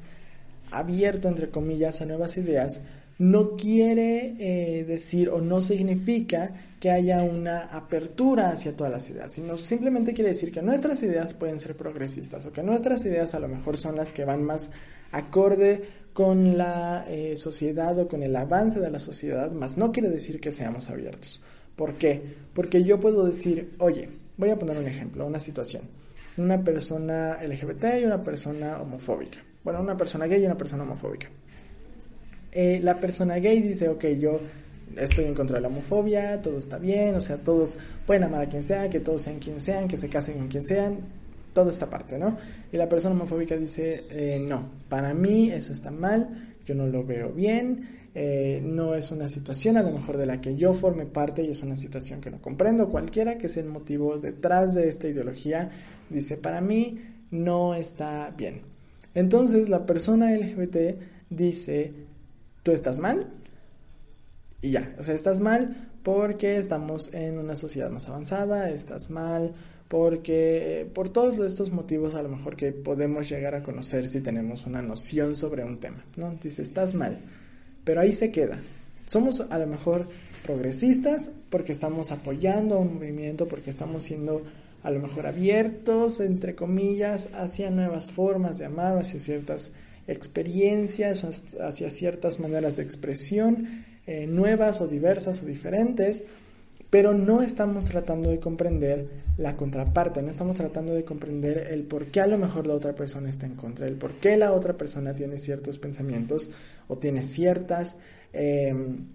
abierto, 0.72 1.28
entre 1.28 1.50
comillas, 1.50 2.02
a 2.02 2.06
nuevas 2.06 2.38
ideas, 2.38 2.82
no 3.20 3.58
quiere 3.58 4.36
eh, 4.40 4.86
decir 4.86 5.30
o 5.30 5.42
no 5.42 5.62
significa 5.62 6.54
que 6.80 6.90
haya 6.90 7.22
una 7.22 7.64
apertura 7.66 8.50
hacia 8.50 8.76
todas 8.76 8.92
las 8.92 9.10
ideas, 9.10 9.34
sino 9.34 9.58
simplemente 9.58 10.14
quiere 10.14 10.30
decir 10.30 10.52
que 10.52 10.62
nuestras 10.62 11.04
ideas 11.04 11.34
pueden 11.34 11.60
ser 11.60 11.76
progresistas 11.76 12.46
o 12.46 12.54
que 12.54 12.64
nuestras 12.64 13.04
ideas 13.04 13.36
a 13.36 13.40
lo 13.40 13.50
mejor 13.50 13.76
son 13.76 13.98
las 13.98 14.14
que 14.14 14.24
van 14.24 14.44
más 14.44 14.72
acorde 15.12 15.84
con 16.14 16.58
la 16.58 17.06
eh, 17.10 17.36
sociedad 17.36 18.00
o 18.00 18.08
con 18.08 18.24
el 18.24 18.36
avance 18.36 18.80
de 18.80 18.90
la 18.90 19.00
sociedad, 19.00 19.52
más 19.52 19.78
no 19.78 19.92
quiere 19.92 20.10
decir 20.10 20.40
que 20.40 20.52
seamos 20.52 20.90
abiertos. 20.90 21.42
¿Por 21.76 21.96
qué? 21.96 22.22
Porque 22.54 22.84
yo 22.84 23.02
puedo 23.02 23.26
decir, 23.26 23.74
oye, 23.80 24.10
voy 24.38 24.50
a 24.50 24.56
poner 24.56 24.78
un 24.78 24.88
ejemplo, 24.88 25.26
una 25.26 25.40
situación. 25.42 25.84
Una 26.38 26.64
persona 26.64 27.38
LGBT 27.44 28.02
y 28.02 28.06
una 28.06 28.24
persona 28.24 28.82
homofóbica. 28.82 29.40
Bueno, 29.64 29.82
una 29.82 29.98
persona 29.98 30.26
gay 30.26 30.42
y 30.42 30.46
una 30.46 30.58
persona 30.58 30.84
homofóbica. 30.84 31.30
Eh, 32.52 32.80
la 32.82 33.00
persona 33.00 33.36
gay 33.36 33.62
dice, 33.62 33.90
ok, 33.90 34.06
yo 34.20 34.40
estoy 34.98 35.26
en 35.26 35.36
contra 35.36 35.58
de 35.58 35.62
la 35.62 35.68
homofobia, 35.68 36.42
todo 36.42 36.58
está 36.58 36.78
bien, 36.78 37.16
o 37.16 37.22
sea, 37.22 37.38
todos 37.38 37.78
pueden 38.06 38.24
amar 38.24 38.44
a 38.44 38.50
quien 38.50 38.64
sea, 38.64 38.90
que 38.90 39.00
todos 39.00 39.22
sean 39.22 39.40
quien 39.40 39.62
sean, 39.62 39.88
que 39.88 39.98
se 39.98 40.10
casen 40.10 40.38
con 40.38 40.48
quien 40.48 40.66
sean, 40.66 41.00
toda 41.54 41.70
esta 41.70 41.90
parte, 41.90 42.18
¿no? 42.18 42.38
Y 42.72 42.78
la 42.78 42.90
persona 42.90 43.16
homofóbica 43.16 43.56
dice, 43.58 44.06
eh, 44.10 44.40
no, 44.40 44.70
para 44.88 45.14
mí 45.14 45.52
eso 45.52 45.72
está 45.72 45.92
mal, 45.92 46.56
yo 46.66 46.76
no 46.76 46.88
lo 46.88 47.04
veo 47.04 47.32
bien, 47.32 48.00
eh, 48.16 48.62
no 48.64 48.96
es 48.96 49.12
una 49.12 49.30
situación 49.30 49.78
a 49.78 49.84
lo 49.84 49.92
mejor 49.92 50.18
de 50.18 50.26
la 50.26 50.42
que 50.42 50.56
yo 50.56 50.74
forme 50.74 51.06
parte 51.06 51.44
y 51.44 51.52
es 51.52 51.62
una 51.62 51.76
situación 51.76 52.22
que 52.22 52.32
no 52.32 52.42
comprendo. 52.42 52.90
Cualquiera 52.90 53.38
que 53.38 53.50
sea 53.50 53.64
el 53.64 53.70
motivo 53.70 54.18
detrás 54.18 54.76
de 54.76 54.88
esta 54.88 55.08
ideología, 55.08 55.70
dice, 56.10 56.38
para 56.38 56.62
mí 56.62 57.00
no 57.32 57.76
está 57.76 58.34
bien. 58.36 58.62
Entonces 59.14 59.70
la 59.70 59.86
persona 59.86 60.32
LGBT 60.32 60.78
dice, 61.30 61.94
tú 62.64 62.72
estás 62.72 63.00
mal 63.00 63.28
y 64.62 64.72
ya, 64.72 64.94
o 65.00 65.04
sea, 65.04 65.16
estás 65.16 65.40
mal 65.42 65.90
porque 66.04 66.58
estamos 66.58 67.14
en 67.14 67.38
una 67.38 67.56
sociedad 67.56 67.90
más 67.90 68.08
avanzada, 68.08 68.70
estás 68.70 69.10
mal 69.10 69.54
porque 69.88 70.90
por 70.94 71.10
todos 71.10 71.40
estos 71.40 71.72
motivos 71.72 72.14
a 72.14 72.22
lo 72.22 72.30
mejor 72.30 72.56
que 72.56 72.72
podemos 72.72 73.28
llegar 73.28 73.56
a 73.56 73.64
conocer 73.64 74.08
si 74.08 74.22
tenemos 74.22 74.66
una 74.66 74.82
noción 74.82 75.36
sobre 75.36 75.64
un 75.64 75.80
tema, 75.80 76.06
¿no? 76.16 76.36
Dice, 76.42 76.62
estás 76.62 76.94
mal, 76.94 77.20
pero 77.84 78.02
ahí 78.02 78.14
se 78.14 78.32
queda. 78.32 78.60
Somos 79.08 79.42
a 79.42 79.58
lo 79.58 79.66
mejor 79.66 80.08
progresistas 80.46 81.32
porque 81.50 81.72
estamos 81.72 82.12
apoyando 82.12 82.76
a 82.76 82.80
un 82.80 82.96
movimiento, 82.96 83.48
porque 83.48 83.72
estamos 83.72 84.04
siendo 84.04 84.44
a 84.84 84.92
lo 84.92 85.00
mejor 85.00 85.26
abiertos, 85.26 86.20
entre 86.20 86.56
comillas, 86.56 87.30
hacia 87.34 87.72
nuevas 87.72 88.12
formas 88.12 88.60
de 88.60 88.66
amar, 88.66 88.98
hacia 88.98 89.20
ciertas 89.20 89.72
experiencias, 90.12 91.24
hacia 91.60 91.90
ciertas 91.90 92.40
maneras 92.40 92.76
de 92.76 92.84
expresión 92.84 93.86
eh, 94.08 94.26
nuevas 94.28 94.82
o 94.82 94.88
diversas 94.88 95.44
o 95.44 95.46
diferentes, 95.46 96.24
pero 96.90 97.14
no 97.14 97.44
estamos 97.44 97.86
tratando 97.86 98.32
de 98.32 98.40
comprender 98.40 99.08
la 99.38 99.56
contraparte, 99.56 100.24
no 100.24 100.32
estamos 100.32 100.56
tratando 100.56 100.94
de 100.94 101.04
comprender 101.04 101.68
el 101.72 101.84
por 101.84 102.08
qué 102.08 102.22
a 102.22 102.28
lo 102.28 102.38
mejor 102.40 102.66
la 102.66 102.74
otra 102.74 102.96
persona 102.96 103.30
está 103.30 103.46
en 103.46 103.56
contra, 103.56 103.88
el 103.88 103.96
por 103.96 104.14
qué 104.14 104.36
la 104.38 104.54
otra 104.54 104.76
persona 104.76 105.14
tiene 105.14 105.38
ciertos 105.38 105.78
pensamientos 105.78 106.50
o 106.88 106.98
tiene 106.98 107.22
ciertas 107.22 107.98
em, 108.34 109.06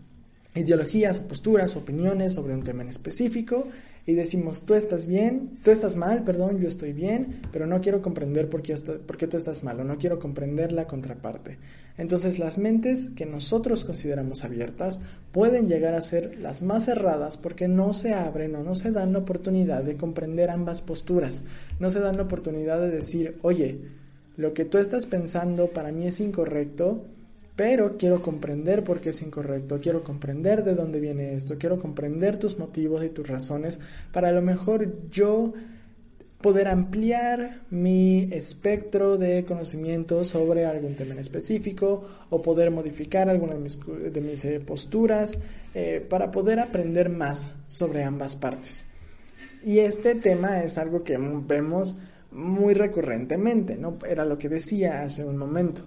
ideologías, 0.54 1.18
posturas, 1.18 1.74
opiniones 1.74 2.34
sobre 2.34 2.54
un 2.54 2.62
tema 2.62 2.82
en 2.82 2.90
específico 2.90 3.66
y 4.06 4.14
decimos, 4.14 4.66
tú 4.66 4.74
estás 4.74 5.06
bien, 5.06 5.58
tú 5.62 5.70
estás 5.70 5.96
mal, 5.96 6.24
perdón, 6.24 6.60
yo 6.60 6.68
estoy 6.68 6.92
bien, 6.92 7.40
pero 7.52 7.66
no 7.66 7.80
quiero 7.80 8.02
comprender 8.02 8.50
por 8.50 8.62
qué, 8.62 8.74
por 8.74 9.16
qué 9.16 9.26
tú 9.26 9.36
estás 9.36 9.64
mal 9.64 9.80
o 9.80 9.84
no 9.84 9.96
quiero 9.96 10.18
comprender 10.18 10.72
la 10.72 10.86
contraparte. 10.86 11.58
Entonces 11.96 12.38
las 12.38 12.58
mentes 12.58 13.10
que 13.16 13.24
nosotros 13.24 13.84
consideramos 13.84 14.44
abiertas 14.44 15.00
pueden 15.32 15.68
llegar 15.68 15.94
a 15.94 16.02
ser 16.02 16.38
las 16.38 16.60
más 16.60 16.84
cerradas 16.84 17.38
porque 17.38 17.66
no 17.66 17.92
se 17.92 18.12
abren 18.12 18.54
o 18.56 18.62
no 18.62 18.74
se 18.74 18.90
dan 18.90 19.12
la 19.12 19.20
oportunidad 19.20 19.82
de 19.82 19.96
comprender 19.96 20.50
ambas 20.50 20.82
posturas, 20.82 21.42
no 21.78 21.90
se 21.90 22.00
dan 22.00 22.16
la 22.16 22.24
oportunidad 22.24 22.80
de 22.80 22.90
decir, 22.90 23.38
oye, 23.42 23.80
lo 24.36 24.52
que 24.52 24.64
tú 24.64 24.78
estás 24.78 25.06
pensando 25.06 25.68
para 25.68 25.92
mí 25.92 26.06
es 26.06 26.20
incorrecto, 26.20 27.04
pero 27.56 27.96
quiero 27.96 28.20
comprender 28.20 28.82
por 28.82 29.00
qué 29.00 29.10
es 29.10 29.22
incorrecto, 29.22 29.78
quiero 29.80 30.02
comprender 30.02 30.64
de 30.64 30.74
dónde 30.74 31.00
viene 31.00 31.34
esto, 31.34 31.56
quiero 31.58 31.78
comprender 31.78 32.38
tus 32.38 32.58
motivos 32.58 33.04
y 33.04 33.10
tus 33.10 33.28
razones 33.28 33.80
para 34.12 34.28
a 34.28 34.32
lo 34.32 34.42
mejor 34.42 35.08
yo 35.10 35.52
poder 36.44 36.68
ampliar 36.68 37.62
mi 37.70 38.28
espectro 38.30 39.16
de 39.16 39.46
conocimiento 39.46 40.24
sobre 40.24 40.66
algún 40.66 40.94
tema 40.94 41.14
en 41.14 41.20
específico 41.20 42.04
o 42.28 42.42
poder 42.42 42.70
modificar 42.70 43.30
alguna 43.30 43.54
de 43.54 43.60
mis, 43.60 43.80
de 44.12 44.20
mis 44.20 44.44
eh, 44.44 44.60
posturas 44.60 45.38
eh, 45.74 46.04
para 46.06 46.30
poder 46.30 46.60
aprender 46.60 47.08
más 47.08 47.50
sobre 47.66 48.04
ambas 48.04 48.36
partes. 48.36 48.84
Y 49.64 49.78
este 49.78 50.16
tema 50.16 50.62
es 50.62 50.76
algo 50.76 51.02
que 51.02 51.16
vemos 51.16 51.96
muy 52.30 52.74
recurrentemente, 52.74 53.76
¿no? 53.76 53.96
Era 54.06 54.26
lo 54.26 54.36
que 54.36 54.50
decía 54.50 55.02
hace 55.02 55.24
un 55.24 55.38
momento. 55.38 55.82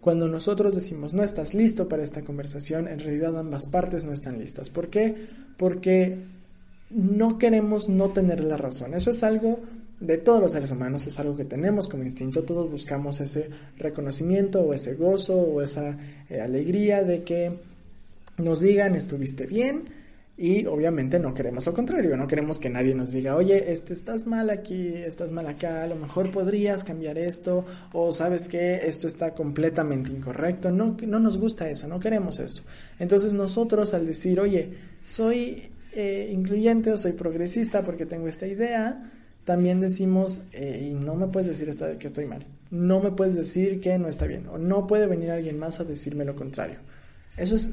Cuando 0.00 0.28
nosotros 0.28 0.74
decimos 0.74 1.12
no 1.12 1.22
estás 1.22 1.54
listo 1.54 1.88
para 1.88 2.02
esta 2.02 2.22
conversación, 2.22 2.88
en 2.88 3.00
realidad 3.00 3.38
ambas 3.38 3.66
partes 3.66 4.04
no 4.04 4.12
están 4.12 4.38
listas. 4.38 4.70
¿Por 4.70 4.88
qué? 4.88 5.28
Porque 5.56 6.16
no 6.90 7.38
queremos 7.38 7.88
no 7.88 8.10
tener 8.10 8.42
la 8.42 8.56
razón. 8.56 8.94
Eso 8.94 9.10
es 9.10 9.22
algo 9.22 9.60
de 10.00 10.16
todos 10.16 10.40
los 10.40 10.52
seres 10.52 10.70
humanos, 10.70 11.06
es 11.06 11.18
algo 11.18 11.36
que 11.36 11.44
tenemos 11.44 11.86
como 11.86 12.04
instinto. 12.04 12.42
Todos 12.42 12.70
buscamos 12.70 13.20
ese 13.20 13.50
reconocimiento 13.76 14.60
o 14.60 14.72
ese 14.72 14.94
gozo 14.94 15.36
o 15.36 15.60
esa 15.60 15.98
eh, 16.28 16.40
alegría 16.40 17.04
de 17.04 17.22
que 17.22 17.52
nos 18.38 18.60
digan 18.60 18.94
estuviste 18.94 19.46
bien, 19.46 19.84
y 20.40 20.64
obviamente 20.64 21.18
no 21.18 21.34
queremos 21.34 21.66
lo 21.66 21.74
contrario, 21.74 22.16
no 22.16 22.26
queremos 22.26 22.58
que 22.58 22.70
nadie 22.70 22.94
nos 22.94 23.10
diga, 23.10 23.36
oye, 23.36 23.70
este, 23.70 23.92
estás 23.92 24.26
mal 24.26 24.48
aquí, 24.48 24.88
estás 24.88 25.30
mal 25.32 25.46
acá, 25.46 25.82
a 25.82 25.86
lo 25.86 25.96
mejor 25.96 26.30
podrías 26.30 26.82
cambiar 26.82 27.18
esto, 27.18 27.66
o 27.92 28.10
sabes 28.10 28.48
que 28.48 28.88
esto 28.88 29.06
está 29.06 29.34
completamente 29.34 30.10
incorrecto. 30.10 30.70
No, 30.70 30.96
no 31.06 31.20
nos 31.20 31.36
gusta 31.36 31.68
eso, 31.68 31.86
no 31.88 32.00
queremos 32.00 32.40
esto. 32.40 32.62
Entonces 32.98 33.34
nosotros 33.34 33.92
al 33.92 34.06
decir, 34.06 34.40
oye, 34.40 34.78
soy 35.04 35.72
eh, 35.92 36.30
incluyente 36.32 36.90
o 36.90 36.96
soy 36.96 37.12
progresista 37.12 37.82
porque 37.82 38.06
tengo 38.06 38.26
esta 38.26 38.46
idea, 38.46 39.12
también 39.44 39.78
decimos, 39.78 40.40
eh, 40.54 40.88
y 40.90 40.94
no 40.94 41.16
me 41.16 41.26
puedes 41.26 41.48
decir 41.48 41.68
esta, 41.68 41.98
que 41.98 42.06
estoy 42.06 42.24
mal, 42.24 42.46
no 42.70 43.00
me 43.00 43.10
puedes 43.10 43.34
decir 43.34 43.78
que 43.82 43.98
no 43.98 44.08
está 44.08 44.24
bien, 44.24 44.46
o 44.46 44.56
no 44.56 44.86
puede 44.86 45.06
venir 45.06 45.32
alguien 45.32 45.58
más 45.58 45.80
a 45.80 45.84
decirme 45.84 46.24
lo 46.24 46.34
contrario. 46.34 46.78
Eso 47.36 47.54
es 47.56 47.72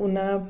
una 0.00 0.48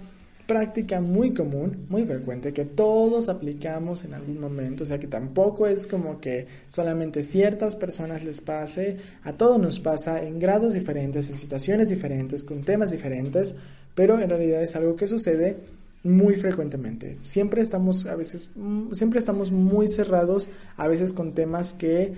práctica 0.50 1.00
muy 1.00 1.32
común, 1.32 1.86
muy 1.88 2.04
frecuente, 2.04 2.52
que 2.52 2.64
todos 2.64 3.28
aplicamos 3.28 4.02
en 4.02 4.14
algún 4.14 4.40
momento, 4.40 4.82
o 4.82 4.86
sea 4.86 4.98
que 4.98 5.06
tampoco 5.06 5.68
es 5.68 5.86
como 5.86 6.18
que 6.20 6.48
solamente 6.70 7.22
ciertas 7.22 7.76
personas 7.76 8.24
les 8.24 8.40
pase, 8.40 8.96
a 9.22 9.34
todos 9.34 9.60
nos 9.60 9.78
pasa 9.78 10.24
en 10.24 10.40
grados 10.40 10.74
diferentes, 10.74 11.30
en 11.30 11.38
situaciones 11.38 11.88
diferentes, 11.88 12.42
con 12.42 12.64
temas 12.64 12.90
diferentes, 12.90 13.54
pero 13.94 14.20
en 14.20 14.28
realidad 14.28 14.60
es 14.60 14.74
algo 14.74 14.96
que 14.96 15.06
sucede 15.06 15.56
muy 16.02 16.34
frecuentemente. 16.34 17.18
Siempre 17.22 17.62
estamos 17.62 18.06
a 18.06 18.16
veces 18.16 18.50
mm, 18.56 18.90
siempre 18.90 19.20
estamos 19.20 19.52
muy 19.52 19.86
cerrados 19.86 20.50
a 20.76 20.88
veces 20.88 21.12
con 21.12 21.32
temas 21.32 21.74
que 21.74 22.12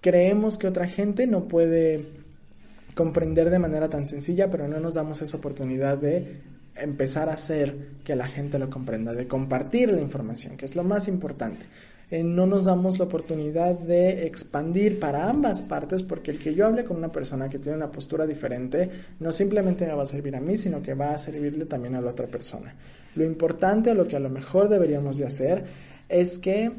creemos 0.00 0.58
que 0.58 0.68
otra 0.68 0.86
gente 0.86 1.26
no 1.26 1.48
puede 1.48 2.06
comprender 2.94 3.50
de 3.50 3.58
manera 3.58 3.88
tan 3.88 4.06
sencilla, 4.06 4.48
pero 4.48 4.68
no 4.68 4.78
nos 4.78 4.94
damos 4.94 5.22
esa 5.22 5.36
oportunidad 5.36 5.98
de 5.98 6.56
empezar 6.80 7.28
a 7.28 7.34
hacer 7.34 7.76
que 8.04 8.16
la 8.16 8.26
gente 8.26 8.58
lo 8.58 8.70
comprenda, 8.70 9.12
de 9.12 9.26
compartir 9.28 9.90
la 9.92 10.00
información, 10.00 10.56
que 10.56 10.64
es 10.64 10.76
lo 10.76 10.84
más 10.84 11.08
importante. 11.08 11.66
Eh, 12.10 12.22
no 12.22 12.46
nos 12.46 12.64
damos 12.64 12.98
la 12.98 13.04
oportunidad 13.04 13.78
de 13.78 14.26
expandir 14.26 14.98
para 14.98 15.28
ambas 15.28 15.62
partes, 15.62 16.02
porque 16.02 16.30
el 16.30 16.38
que 16.38 16.54
yo 16.54 16.66
hable 16.66 16.84
con 16.84 16.96
una 16.96 17.12
persona 17.12 17.50
que 17.50 17.58
tiene 17.58 17.76
una 17.76 17.92
postura 17.92 18.26
diferente, 18.26 18.88
no 19.20 19.30
simplemente 19.30 19.86
me 19.86 19.92
va 19.92 20.04
a 20.04 20.06
servir 20.06 20.34
a 20.34 20.40
mí, 20.40 20.56
sino 20.56 20.80
que 20.80 20.94
va 20.94 21.10
a 21.10 21.18
servirle 21.18 21.66
también 21.66 21.96
a 21.96 22.00
la 22.00 22.10
otra 22.10 22.26
persona. 22.26 22.74
Lo 23.14 23.24
importante 23.24 23.90
o 23.90 23.94
lo 23.94 24.08
que 24.08 24.16
a 24.16 24.20
lo 24.20 24.30
mejor 24.30 24.68
deberíamos 24.70 25.18
de 25.18 25.26
hacer 25.26 25.64
es 26.08 26.38
que 26.38 26.72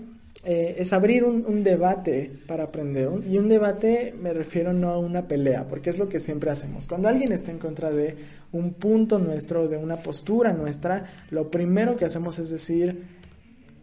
eh, 0.46 0.76
es 0.78 0.94
abrir 0.94 1.26
un, 1.26 1.64
debate 1.64 2.32
para 2.48 2.64
aprender. 2.64 3.10
y 3.30 3.38
un 3.38 3.50
debate 3.50 4.14
me 4.18 4.32
refiero 4.32 4.72
no 4.72 4.90
a 4.90 4.98
una 4.98 5.28
pelea, 5.28 5.68
porque 5.68 5.90
es 5.90 6.00
lo 6.00 6.08
que 6.08 6.22
siempre 6.22 6.50
hacemos. 6.50 6.88
Cuando 6.88 7.10
alguien 7.10 7.34
está 7.34 7.52
en 7.52 7.60
contra 7.60 7.92
de 7.92 8.16
un 8.54 8.74
punto 8.74 9.20
nuestro, 9.20 9.68
de 9.68 9.76
una 9.76 9.98
postura 9.98 10.54
nuestra, 10.54 11.06
lo 11.30 11.52
primero 11.52 11.98
que 11.98 12.06
hacemos 12.06 12.40
es 12.40 12.50
decir, 12.50 13.04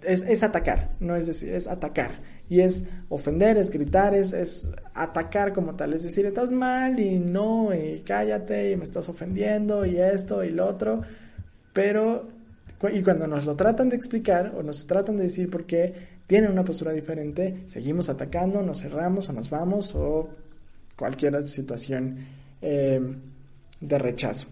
es, 0.03 0.43
atacar, 0.43 0.93
no 1.01 1.15
es 1.15 1.27
decir, 1.27 1.53
es 1.53 1.69
atacar. 1.69 2.21
Y 2.49 2.61
es 2.61 2.85
ofender, 3.09 3.59
es 3.59 3.71
gritar, 3.71 4.15
es, 4.15 4.33
es 4.33 4.71
atacar 4.95 5.53
como 5.53 5.75
tal. 5.75 5.93
Es 5.95 6.05
decir, 6.05 6.25
estás 6.25 6.53
mal 6.53 6.99
y 6.99 7.19
no, 7.19 7.75
y 7.75 8.01
cállate, 8.01 8.71
y 8.71 8.77
me 8.77 8.85
estás 8.85 9.09
ofendiendo, 9.09 9.85
y 9.85 9.99
esto, 9.99 10.45
y 10.45 10.51
lo 10.51 10.67
otro. 10.67 11.03
Pero, 11.73 12.29
y 12.93 13.03
cuando 13.03 13.27
nos 13.27 13.45
lo 13.45 13.57
tratan 13.57 13.89
de 13.89 13.97
explicar, 13.97 14.55
o 14.57 14.63
nos 14.63 14.87
tratan 14.87 15.17
de 15.17 15.25
decir 15.25 15.51
por 15.51 15.67
qué, 15.67 16.16
tienen 16.27 16.51
una 16.51 16.65
postura 16.65 16.93
diferente, 16.93 17.65
seguimos 17.67 18.09
atacando, 18.09 18.63
nos 18.63 18.81
cerramos 18.81 19.29
o 19.29 19.33
nos 19.33 19.49
vamos 19.49 19.95
o 19.95 20.29
cualquier 20.97 21.49
situación 21.49 22.19
eh, 22.61 23.01
de 23.81 23.99
rechazo. 23.99 24.49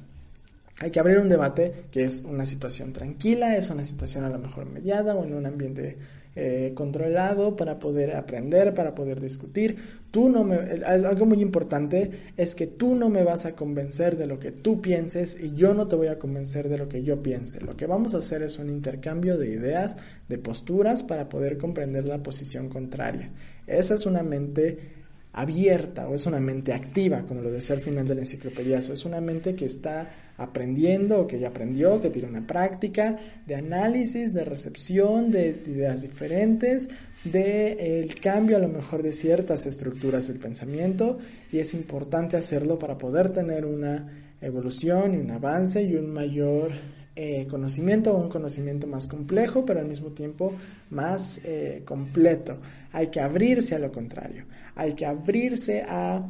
Hay 0.80 0.90
que 0.90 1.00
abrir 1.00 1.18
un 1.18 1.28
debate 1.28 1.86
que 1.90 2.04
es 2.04 2.22
una 2.22 2.44
situación 2.44 2.92
tranquila, 2.92 3.56
es 3.56 3.70
una 3.70 3.84
situación 3.84 4.24
a 4.24 4.28
lo 4.28 4.38
mejor 4.38 4.66
mediada 4.66 5.14
o 5.14 5.24
en 5.24 5.34
un 5.34 5.46
ambiente 5.46 5.96
eh, 6.36 6.72
controlado 6.74 7.54
para 7.56 7.78
poder 7.78 8.16
aprender, 8.16 8.74
para 8.74 8.94
poder 8.94 9.20
discutir. 9.20 9.76
Tú 10.10 10.28
no 10.28 10.44
me, 10.44 10.56
algo 10.84 11.26
muy 11.26 11.40
importante 11.40 12.10
es 12.36 12.54
que 12.54 12.66
tú 12.66 12.94
no 12.94 13.08
me 13.08 13.24
vas 13.24 13.46
a 13.46 13.54
convencer 13.54 14.16
de 14.16 14.26
lo 14.26 14.38
que 14.38 14.52
tú 14.52 14.80
pienses 14.80 15.36
y 15.40 15.54
yo 15.54 15.74
no 15.74 15.88
te 15.88 15.96
voy 15.96 16.08
a 16.08 16.18
convencer 16.18 16.68
de 16.68 16.78
lo 16.78 16.88
que 16.88 17.02
yo 17.02 17.22
piense. 17.22 17.60
Lo 17.60 17.76
que 17.76 17.86
vamos 17.86 18.14
a 18.14 18.18
hacer 18.18 18.42
es 18.42 18.58
un 18.58 18.70
intercambio 18.70 19.38
de 19.38 19.48
ideas, 19.48 19.96
de 20.28 20.38
posturas 20.38 21.02
para 21.02 21.28
poder 21.28 21.58
comprender 21.58 22.06
la 22.06 22.22
posición 22.22 22.68
contraria. 22.68 23.30
Esa 23.66 23.94
es 23.94 24.06
una 24.06 24.22
mente 24.22 25.03
abierta 25.34 26.08
o 26.08 26.14
es 26.14 26.26
una 26.26 26.38
mente 26.38 26.72
activa, 26.72 27.22
como 27.22 27.42
lo 27.42 27.50
decía 27.50 27.74
al 27.74 27.82
final 27.82 28.06
de 28.06 28.14
la 28.14 28.20
enciclopedia. 28.20 28.78
es 28.78 29.04
una 29.04 29.20
mente 29.20 29.54
que 29.54 29.66
está 29.66 30.08
aprendiendo 30.36 31.20
o 31.20 31.26
que 31.26 31.38
ya 31.38 31.48
aprendió, 31.48 32.00
que 32.00 32.10
tiene 32.10 32.28
una 32.28 32.46
práctica 32.46 33.16
de 33.44 33.56
análisis, 33.56 34.32
de 34.32 34.44
recepción 34.44 35.30
de 35.32 35.62
ideas 35.66 36.02
diferentes, 36.02 36.88
de 37.24 38.02
el 38.02 38.14
cambio 38.20 38.56
a 38.56 38.60
lo 38.60 38.68
mejor 38.68 39.02
de 39.02 39.12
ciertas 39.12 39.66
estructuras 39.66 40.28
del 40.28 40.38
pensamiento 40.38 41.18
y 41.50 41.58
es 41.58 41.74
importante 41.74 42.36
hacerlo 42.36 42.78
para 42.78 42.96
poder 42.96 43.30
tener 43.30 43.64
una 43.64 44.22
evolución 44.40 45.14
y 45.14 45.18
un 45.18 45.30
avance 45.30 45.82
y 45.82 45.96
un 45.96 46.10
mayor 46.12 46.72
eh, 47.16 47.46
conocimiento, 47.48 48.14
un 48.16 48.28
conocimiento 48.28 48.86
más 48.86 49.06
complejo, 49.06 49.64
pero 49.64 49.80
al 49.80 49.86
mismo 49.86 50.10
tiempo 50.10 50.52
más 50.90 51.40
eh, 51.44 51.82
completo. 51.84 52.56
Hay 52.92 53.08
que 53.08 53.20
abrirse 53.20 53.76
a 53.76 53.78
lo 53.78 53.92
contrario, 53.92 54.44
hay 54.74 54.94
que 54.94 55.06
abrirse 55.06 55.82
a 55.82 56.26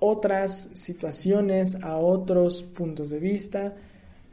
otras 0.00 0.70
situaciones, 0.74 1.76
a 1.82 1.98
otros 1.98 2.62
puntos 2.62 3.10
de 3.10 3.18
vista 3.18 3.76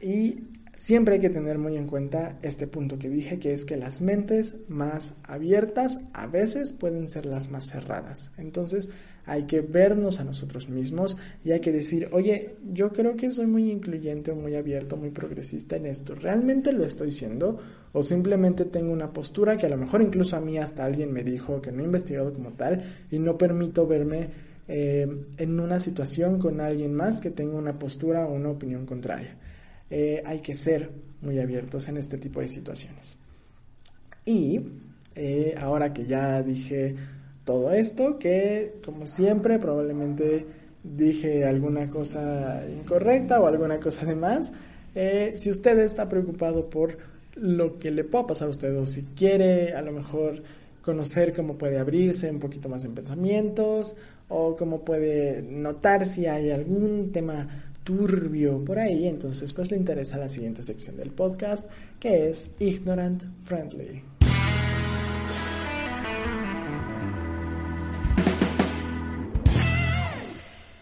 y 0.00 0.42
siempre 0.76 1.14
hay 1.14 1.20
que 1.20 1.30
tener 1.30 1.58
muy 1.58 1.76
en 1.76 1.86
cuenta 1.86 2.38
este 2.42 2.66
punto 2.66 2.98
que 2.98 3.08
dije, 3.08 3.38
que 3.38 3.52
es 3.52 3.64
que 3.64 3.76
las 3.76 4.02
mentes 4.02 4.56
más 4.68 5.14
abiertas 5.24 5.98
a 6.12 6.26
veces 6.26 6.72
pueden 6.72 7.08
ser 7.08 7.26
las 7.26 7.50
más 7.50 7.66
cerradas. 7.66 8.30
Entonces 8.36 8.90
hay 9.24 9.44
que 9.44 9.60
vernos 9.60 10.20
a 10.20 10.24
nosotros 10.24 10.68
mismos 10.68 11.16
y 11.42 11.50
hay 11.50 11.60
que 11.60 11.72
decir, 11.72 12.08
oye, 12.12 12.56
yo 12.72 12.92
creo 12.92 13.16
que 13.16 13.30
soy 13.30 13.46
muy 13.46 13.72
incluyente, 13.72 14.32
muy 14.34 14.54
abierto, 14.54 14.96
muy 14.96 15.10
progresista 15.10 15.76
en 15.76 15.86
esto. 15.86 16.14
¿Realmente 16.14 16.72
lo 16.72 16.84
estoy 16.84 17.10
siendo? 17.10 17.58
¿O 17.92 18.02
simplemente 18.02 18.66
tengo 18.66 18.92
una 18.92 19.12
postura 19.12 19.56
que 19.56 19.66
a 19.66 19.70
lo 19.70 19.78
mejor 19.78 20.02
incluso 20.02 20.36
a 20.36 20.40
mí 20.40 20.58
hasta 20.58 20.84
alguien 20.84 21.12
me 21.12 21.24
dijo 21.24 21.60
que 21.60 21.72
no 21.72 21.82
he 21.82 21.86
investigado 21.86 22.32
como 22.32 22.52
tal 22.52 22.84
y 23.10 23.18
no 23.18 23.36
permito 23.36 23.86
verme 23.86 24.28
eh, 24.68 25.08
en 25.38 25.60
una 25.60 25.80
situación 25.80 26.38
con 26.38 26.60
alguien 26.60 26.94
más 26.94 27.20
que 27.20 27.30
tenga 27.30 27.56
una 27.56 27.78
postura 27.78 28.26
o 28.26 28.34
una 28.34 28.50
opinión 28.50 28.84
contraria? 28.84 29.36
Eh, 29.90 30.22
hay 30.24 30.40
que 30.40 30.54
ser 30.54 30.90
muy 31.20 31.38
abiertos 31.38 31.88
en 31.88 31.96
este 31.96 32.18
tipo 32.18 32.40
de 32.40 32.48
situaciones. 32.48 33.18
Y 34.24 34.60
eh, 35.14 35.54
ahora 35.58 35.92
que 35.92 36.06
ya 36.06 36.42
dije 36.42 36.96
todo 37.44 37.72
esto, 37.72 38.18
que 38.18 38.80
como 38.84 39.06
siempre 39.06 39.58
probablemente 39.58 40.46
dije 40.82 41.44
alguna 41.44 41.88
cosa 41.88 42.62
incorrecta 42.68 43.40
o 43.40 43.46
alguna 43.46 43.78
cosa 43.80 44.04
de 44.04 44.14
más, 44.14 44.52
eh, 44.94 45.32
si 45.36 45.50
usted 45.50 45.78
está 45.78 46.08
preocupado 46.08 46.68
por 46.68 46.98
lo 47.34 47.78
que 47.78 47.90
le 47.90 48.04
pueda 48.04 48.26
pasar 48.26 48.48
a 48.48 48.50
usted 48.50 48.76
o 48.76 48.86
si 48.86 49.02
quiere 49.02 49.74
a 49.74 49.82
lo 49.82 49.92
mejor 49.92 50.42
conocer 50.82 51.32
cómo 51.32 51.58
puede 51.58 51.78
abrirse 51.78 52.30
un 52.30 52.38
poquito 52.38 52.68
más 52.68 52.84
en 52.84 52.94
pensamientos 52.94 53.94
o 54.28 54.56
cómo 54.56 54.84
puede 54.84 55.42
notar 55.42 56.06
si 56.06 56.26
hay 56.26 56.50
algún 56.50 57.12
tema 57.12 57.72
turbio 57.86 58.64
por 58.64 58.80
ahí, 58.80 59.06
entonces 59.06 59.52
pues 59.52 59.70
le 59.70 59.76
interesa 59.76 60.18
la 60.18 60.28
siguiente 60.28 60.60
sección 60.60 60.96
del 60.96 61.12
podcast 61.12 61.70
que 62.00 62.28
es 62.28 62.50
Ignorant 62.58 63.22
Friendly. 63.44 64.02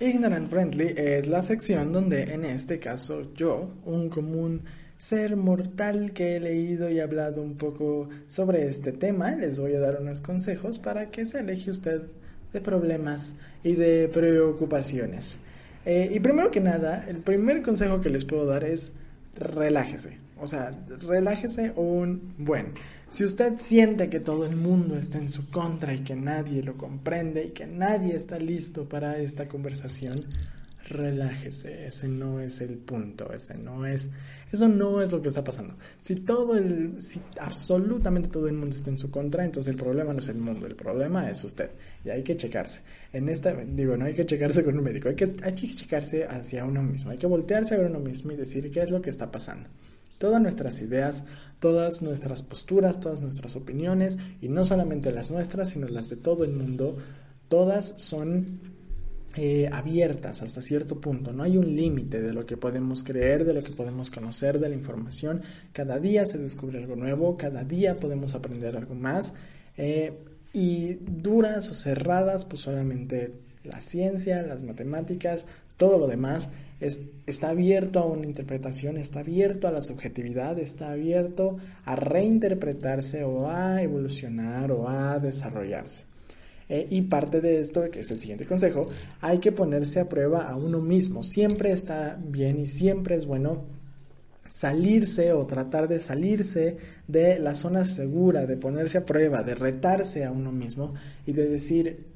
Ignorant 0.01 0.49
Friendly 0.49 0.95
es 0.97 1.29
la 1.29 1.43
sección 1.43 1.93
donde 1.93 2.23
en 2.23 2.47
este 2.47 2.79
caso 2.79 3.35
yo, 3.35 3.75
un 3.85 4.09
común 4.09 4.63
ser 4.97 5.37
mortal 5.37 6.15
que 6.15 6.37
he 6.37 6.41
leído 6.41 6.89
y 6.89 7.01
hablado 7.01 7.43
un 7.43 7.59
poco 7.59 8.09
sobre 8.29 8.67
este 8.67 8.93
tema, 8.93 9.37
les 9.37 9.61
voy 9.61 9.75
a 9.75 9.81
dar 9.81 10.01
unos 10.01 10.23
consejos 10.23 10.79
para 10.79 11.11
que 11.11 11.27
se 11.27 11.41
aleje 11.41 11.71
usted 11.71 12.01
de 12.51 12.61
problemas 12.63 13.35
y 13.63 13.75
de 13.75 14.09
preocupaciones. 14.09 15.39
Eh, 15.85 16.11
y 16.15 16.21
primero 16.21 16.51
que 16.51 16.61
nada, 16.61 17.05
el 17.09 17.19
primer 17.19 17.63
consejo 17.63 18.01
que 18.01 18.11
les 18.11 18.25
puedo 18.25 18.47
dar 18.47 18.65
es 18.65 18.93
relájese. 19.37 20.19
O 20.41 20.47
sea, 20.47 20.73
relájese 21.01 21.73
un 21.77 22.35
buen. 22.39 22.75
Si 23.09 23.25
usted 23.25 23.55
siente 23.59 24.11
que 24.11 24.21
todo 24.21 24.45
el 24.45 24.57
mundo 24.57 24.97
está 24.97 25.19
en 25.19 25.31
su 25.31 25.49
contra 25.51 25.95
y 25.95 26.01
que 26.01 26.17
nadie 26.17 26.63
lo 26.63 26.77
comprende 26.77 27.47
y 27.47 27.51
que 27.51 27.67
nadie 27.67 28.17
está 28.17 28.39
listo 28.39 28.89
para 28.89 29.19
esta 29.19 29.47
conversación, 29.47 30.27
relájese, 30.89 31.87
ese 31.87 32.09
no 32.09 32.41
es 32.41 32.61
el 32.61 32.77
punto, 32.77 33.33
ese 33.33 33.57
no 33.57 33.87
es, 33.87 34.11
eso 34.53 34.69
no 34.69 35.01
es 35.01 35.11
lo 35.11 35.21
que 35.23 35.29
está 35.29 35.43
pasando. 35.43 35.77
Si 36.01 36.17
todo 36.17 36.57
el, 36.57 37.01
si 37.01 37.21
absolutamente 37.41 38.29
todo 38.29 38.49
el 38.49 38.55
mundo 38.55 38.77
está 38.77 38.91
en 38.91 38.99
su 38.99 39.11
contra, 39.11 39.45
entonces 39.45 39.71
el 39.71 39.77
problema 39.77 40.13
no 40.13 40.19
es 40.19 40.29
el 40.29 40.39
mundo, 40.39 40.67
el 40.67 40.77
problema 40.77 41.31
es 41.31 41.43
usted. 41.45 41.71
Y 42.05 42.11
hay 42.11 42.23
que 42.23 42.37
checarse. 42.37 42.83
En 43.13 43.29
esta, 43.29 43.55
digo, 43.55 43.97
no 43.97 44.05
hay 44.05 44.15
que 44.15 44.27
checarse 44.27 44.63
con 44.63 44.77
un 44.77 44.85
médico, 44.85 45.09
hay 45.09 45.15
que, 45.17 45.33
hay 45.43 45.55
que 45.55 45.75
checarse 45.75 46.25
hacia 46.25 46.65
uno 46.65 46.83
mismo, 46.83 47.11
hay 47.11 47.19
que 47.19 47.27
voltearse 47.27 47.75
a 47.75 47.79
ver 47.79 47.87
uno 47.87 48.01
mismo 48.01 48.33
y 48.33 48.37
decir 48.37 48.71
qué 48.71 48.83
es 48.83 48.91
lo 48.91 49.01
que 49.01 49.11
está 49.11 49.31
pasando. 49.31 49.69
Todas 50.19 50.41
nuestras 50.41 50.81
ideas, 50.81 51.25
todas 51.61 52.03
nuestras 52.03 52.43
posturas, 52.43 53.01
todas 53.01 53.21
nuestras 53.21 53.57
opiniones, 53.57 54.19
y 54.41 54.49
no 54.49 54.65
solamente 54.65 55.11
las 55.13 55.31
nuestras, 55.31 55.71
sino 55.71 55.89
las 55.89 56.09
de 56.11 56.17
todo 56.17 56.45
el 56.45 56.53
mundo, 56.53 56.97
todas 57.49 57.95
son 57.97 58.74
eh, 59.37 59.69
abiertas 59.73 60.43
hasta 60.43 60.63
cierto 60.63 61.01
punto. 61.01 61.33
No 61.33 61.43
hay 61.43 61.57
un 61.57 61.75
límite 61.75 62.21
de 62.23 62.33
lo 62.33 62.47
que 62.47 62.57
podemos 62.57 63.03
creer, 63.03 63.45
de 63.45 63.55
lo 63.55 63.65
que 63.65 63.73
podemos 63.73 64.11
conocer, 64.11 64.61
de 64.61 64.69
la 64.69 64.75
información. 64.75 65.43
Cada 65.73 65.99
día 65.99 66.25
se 66.27 66.39
descubre 66.39 66.79
algo 66.79 66.97
nuevo, 66.97 67.37
cada 67.37 67.65
día 67.65 67.97
podemos 67.97 68.35
aprender 68.35 68.77
algo 68.77 68.95
más. 68.95 69.35
Eh, 69.77 70.13
y 70.53 70.95
duras 70.95 71.69
o 71.69 71.75
cerradas, 71.75 72.45
pues 72.45 72.63
solamente 72.63 73.33
la 73.65 73.81
ciencia, 73.81 74.43
las 74.43 74.63
matemáticas, 74.63 75.47
todo 75.77 75.99
lo 75.99 76.07
demás 76.07 76.51
es, 76.81 77.01
está 77.27 77.51
abierto 77.51 77.99
a 77.99 78.07
una 78.07 78.27
interpretación, 78.27 78.97
está 78.99 79.21
abierto 79.21 79.67
a 79.67 79.73
la 79.73 79.81
subjetividad, 79.81 80.59
está 80.59 80.93
abierto 80.93 81.57
a 81.85 81.97
reinterpretarse 81.97 83.25
o 83.25 83.51
a 83.51 83.83
evolucionar 83.83 84.71
o 84.71 84.89
a 84.89 85.19
desarrollarse. 85.19 86.05
Eh, 86.69 86.87
y 86.91 87.03
parte 87.03 87.41
de 87.41 87.61
esto, 87.61 87.91
que 87.91 88.01
es 88.01 88.11
el 88.11 88.21
siguiente 88.21 88.47
consejo, 88.47 88.87
hay 89.21 89.39
que 89.39 89.53
ponerse 89.53 90.01
a 90.01 90.09
prueba 90.09 90.49
a 90.49 90.57
uno 90.57 90.81
mismo. 90.81 91.23
Siempre 91.23 91.73
está 91.73 92.19
bien 92.23 92.59
y 92.59 92.67
siempre 92.67 93.17
es 93.17 93.27
bueno 93.27 93.65
salirse 94.49 95.33
o 95.33 95.47
tratar 95.47 95.89
de 95.89 95.99
salirse 95.99 96.77
de 97.09 97.39
la 97.39 97.55
zona 97.55 97.85
segura, 97.85 98.47
de 98.47 98.57
ponerse 98.57 98.99
a 98.99 99.05
prueba, 99.05 99.43
de 99.43 99.55
retarse 99.55 100.25
a 100.25 100.31
uno 100.31 100.53
mismo 100.53 100.95
y 101.27 101.33
de 101.33 101.49
decir, 101.49 102.07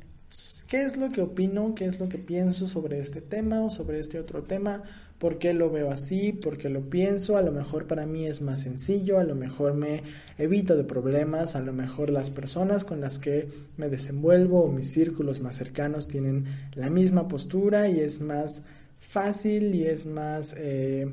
¿qué 0.67 0.83
es 0.83 0.97
lo 0.97 1.11
que 1.11 1.23
opino? 1.23 1.75
¿Qué 1.75 1.85
es 1.85 1.99
lo 1.99 2.09
que 2.09 2.19
pienso 2.19 2.69
sobre 2.69 3.01
este 3.01 3.21
tema 3.21 3.63
o 3.63 3.71
sobre 3.71 3.99
este 3.99 4.19
otro 4.19 4.45
tema? 4.45 4.83
¿Por 5.19 5.39
qué 5.39 5.53
lo 5.53 5.71
veo 5.71 5.91
así? 5.91 6.33
¿Por 6.33 6.59
qué 6.59 6.69
lo 6.69 6.89
pienso? 6.89 7.37
A 7.37 7.43
lo 7.43 7.51
mejor 7.51 7.87
para 7.87 8.07
mí 8.07 8.27
es 8.27 8.41
más 8.41 8.61
sencillo, 8.61 9.19
a 9.19 9.25
lo 9.25 9.35
mejor 9.35 9.75
me 9.75 10.03
evito 10.39 10.77
de 10.77 10.85
problemas, 10.85 11.57
a 11.57 11.61
lo 11.61 11.73
mejor 11.73 12.11
las 12.11 12.31
personas 12.31 12.85
con 12.85 13.01
las 13.01 13.19
que 13.19 13.49
me 13.77 13.89
desenvuelvo 13.89 14.63
o 14.63 14.73
mis 14.73 14.93
círculos 14.93 15.41
más 15.41 15.57
cercanos 15.57 16.07
tienen 16.07 16.45
la 16.75 16.89
misma 16.89 17.27
postura 17.27 17.89
y 17.89 17.99
es 17.99 18.21
más 18.21 18.63
fácil 18.99 19.75
y 19.75 19.87
es 19.87 20.07
más... 20.07 20.55
Eh, 20.57 21.11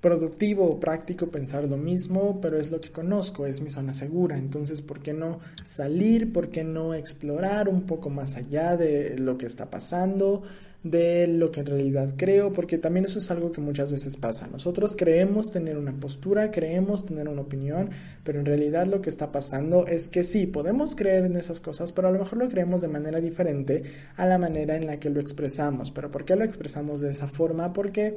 productivo 0.00 0.64
o 0.70 0.78
práctico 0.78 1.26
pensar 1.26 1.64
lo 1.64 1.76
mismo, 1.76 2.40
pero 2.40 2.58
es 2.58 2.70
lo 2.70 2.80
que 2.80 2.90
conozco, 2.90 3.46
es 3.46 3.60
mi 3.60 3.70
zona 3.70 3.92
segura. 3.92 4.38
Entonces, 4.38 4.80
¿por 4.80 5.00
qué 5.00 5.12
no 5.12 5.40
salir? 5.64 6.32
¿Por 6.32 6.50
qué 6.50 6.62
no 6.62 6.94
explorar 6.94 7.68
un 7.68 7.82
poco 7.82 8.08
más 8.08 8.36
allá 8.36 8.76
de 8.76 9.18
lo 9.18 9.36
que 9.38 9.46
está 9.46 9.70
pasando? 9.70 10.44
De 10.82 11.26
lo 11.26 11.50
que 11.50 11.60
en 11.60 11.66
realidad 11.66 12.14
creo, 12.16 12.52
porque 12.52 12.78
también 12.78 13.04
eso 13.04 13.18
es 13.18 13.30
algo 13.30 13.50
que 13.50 13.60
muchas 13.60 13.90
veces 13.90 14.16
pasa. 14.16 14.46
Nosotros 14.46 14.94
creemos 14.96 15.50
tener 15.50 15.76
una 15.76 15.92
postura, 15.92 16.50
creemos 16.50 17.04
tener 17.04 17.28
una 17.28 17.42
opinión, 17.42 17.90
pero 18.22 18.38
en 18.38 18.46
realidad 18.46 18.86
lo 18.86 19.00
que 19.00 19.10
está 19.10 19.32
pasando 19.32 19.86
es 19.86 20.08
que 20.08 20.22
sí, 20.22 20.46
podemos 20.46 20.94
creer 20.94 21.24
en 21.24 21.36
esas 21.36 21.60
cosas, 21.60 21.92
pero 21.92 22.08
a 22.08 22.12
lo 22.12 22.20
mejor 22.20 22.38
lo 22.38 22.48
creemos 22.48 22.80
de 22.80 22.88
manera 22.88 23.20
diferente 23.20 23.82
a 24.16 24.26
la 24.26 24.38
manera 24.38 24.76
en 24.76 24.86
la 24.86 25.00
que 25.00 25.10
lo 25.10 25.20
expresamos. 25.20 25.90
¿Pero 25.90 26.10
por 26.10 26.24
qué 26.24 26.36
lo 26.36 26.44
expresamos 26.44 27.00
de 27.00 27.10
esa 27.10 27.26
forma? 27.26 27.72
Porque 27.72 28.16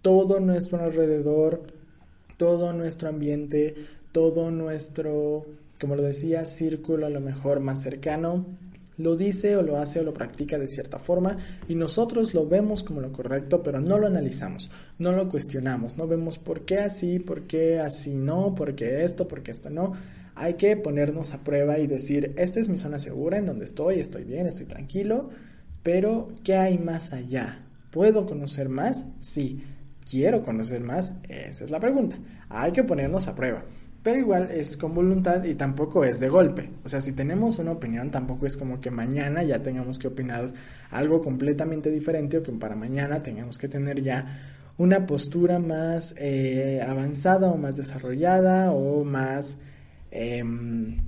todo 0.00 0.38
nuestro 0.38 0.82
alrededor, 0.82 1.62
todo 2.36 2.72
nuestro 2.72 3.08
ambiente, 3.08 3.74
todo 4.12 4.52
nuestro, 4.52 5.44
como 5.80 5.96
lo 5.96 6.02
decía, 6.02 6.44
círculo 6.44 7.06
a 7.06 7.10
lo 7.10 7.20
mejor 7.20 7.58
más 7.58 7.82
cercano, 7.82 8.46
lo 8.98 9.16
dice 9.16 9.56
o 9.56 9.62
lo 9.62 9.78
hace 9.78 10.00
o 10.00 10.02
lo 10.02 10.14
practica 10.14 10.58
de 10.58 10.68
cierta 10.68 10.98
forma 10.98 11.36
y 11.68 11.74
nosotros 11.74 12.34
lo 12.34 12.46
vemos 12.46 12.84
como 12.84 13.00
lo 13.00 13.12
correcto, 13.12 13.62
pero 13.62 13.80
no 13.80 13.98
lo 13.98 14.06
analizamos, 14.06 14.70
no 14.98 15.12
lo 15.12 15.28
cuestionamos, 15.28 15.96
no 15.96 16.06
vemos 16.06 16.38
por 16.38 16.64
qué 16.64 16.78
así, 16.78 17.18
por 17.18 17.42
qué 17.42 17.78
así 17.78 18.14
no, 18.14 18.54
por 18.54 18.74
qué 18.74 19.04
esto, 19.04 19.28
por 19.28 19.42
qué 19.42 19.50
esto 19.50 19.70
no. 19.70 19.92
Hay 20.34 20.54
que 20.54 20.76
ponernos 20.76 21.32
a 21.32 21.42
prueba 21.42 21.78
y 21.78 21.86
decir, 21.86 22.34
esta 22.36 22.60
es 22.60 22.68
mi 22.68 22.76
zona 22.76 22.98
segura 22.98 23.38
en 23.38 23.46
donde 23.46 23.64
estoy, 23.64 24.00
estoy 24.00 24.24
bien, 24.24 24.46
estoy 24.46 24.66
tranquilo, 24.66 25.30
pero 25.82 26.28
¿qué 26.44 26.56
hay 26.56 26.78
más 26.78 27.12
allá? 27.12 27.64
¿Puedo 27.90 28.26
conocer 28.26 28.68
más? 28.68 29.06
Sí. 29.20 29.62
¿Quiero 30.08 30.42
conocer 30.42 30.82
más? 30.82 31.14
Esa 31.28 31.64
es 31.64 31.70
la 31.70 31.80
pregunta. 31.80 32.18
Hay 32.48 32.72
que 32.72 32.84
ponernos 32.84 33.26
a 33.26 33.34
prueba. 33.34 33.64
Pero 34.06 34.20
igual 34.20 34.52
es 34.52 34.76
con 34.76 34.94
voluntad 34.94 35.42
y 35.42 35.56
tampoco 35.56 36.04
es 36.04 36.20
de 36.20 36.28
golpe. 36.28 36.70
O 36.84 36.88
sea, 36.88 37.00
si 37.00 37.10
tenemos 37.10 37.58
una 37.58 37.72
opinión, 37.72 38.08
tampoco 38.08 38.46
es 38.46 38.56
como 38.56 38.78
que 38.78 38.88
mañana 38.88 39.42
ya 39.42 39.60
tengamos 39.60 39.98
que 39.98 40.06
opinar 40.06 40.54
algo 40.92 41.20
completamente 41.20 41.90
diferente 41.90 42.38
o 42.38 42.42
que 42.44 42.52
para 42.52 42.76
mañana 42.76 43.18
tengamos 43.18 43.58
que 43.58 43.66
tener 43.66 44.00
ya 44.00 44.24
una 44.78 45.04
postura 45.06 45.58
más 45.58 46.14
eh, 46.18 46.80
avanzada 46.86 47.48
o 47.48 47.56
más 47.56 47.78
desarrollada 47.78 48.70
o 48.70 49.02
más 49.02 49.58
em, 50.12 50.98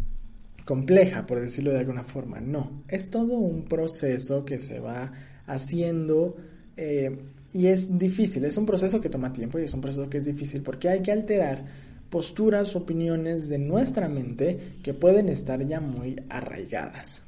compleja, 0.64 1.24
por 1.24 1.38
decirlo 1.38 1.70
de 1.70 1.78
alguna 1.78 2.02
forma. 2.02 2.40
No, 2.40 2.82
es 2.88 3.10
todo 3.10 3.34
un 3.34 3.66
proceso 3.66 4.44
que 4.44 4.58
se 4.58 4.80
va 4.80 5.12
haciendo 5.46 6.34
eh, 6.76 7.16
y 7.52 7.68
es 7.68 7.96
difícil, 7.96 8.44
es 8.44 8.56
un 8.56 8.66
proceso 8.66 9.00
que 9.00 9.08
toma 9.08 9.32
tiempo 9.32 9.60
y 9.60 9.62
es 9.62 9.72
un 9.72 9.82
proceso 9.82 10.10
que 10.10 10.18
es 10.18 10.24
difícil 10.24 10.62
porque 10.62 10.88
hay 10.88 11.00
que 11.00 11.12
alterar 11.12 11.87
posturas, 12.10 12.76
opiniones 12.76 13.48
de 13.48 13.58
nuestra 13.58 14.08
mente 14.08 14.76
que 14.82 14.94
pueden 14.94 15.28
estar 15.28 15.64
ya 15.66 15.80
muy 15.80 16.16
arraigadas. 16.28 17.22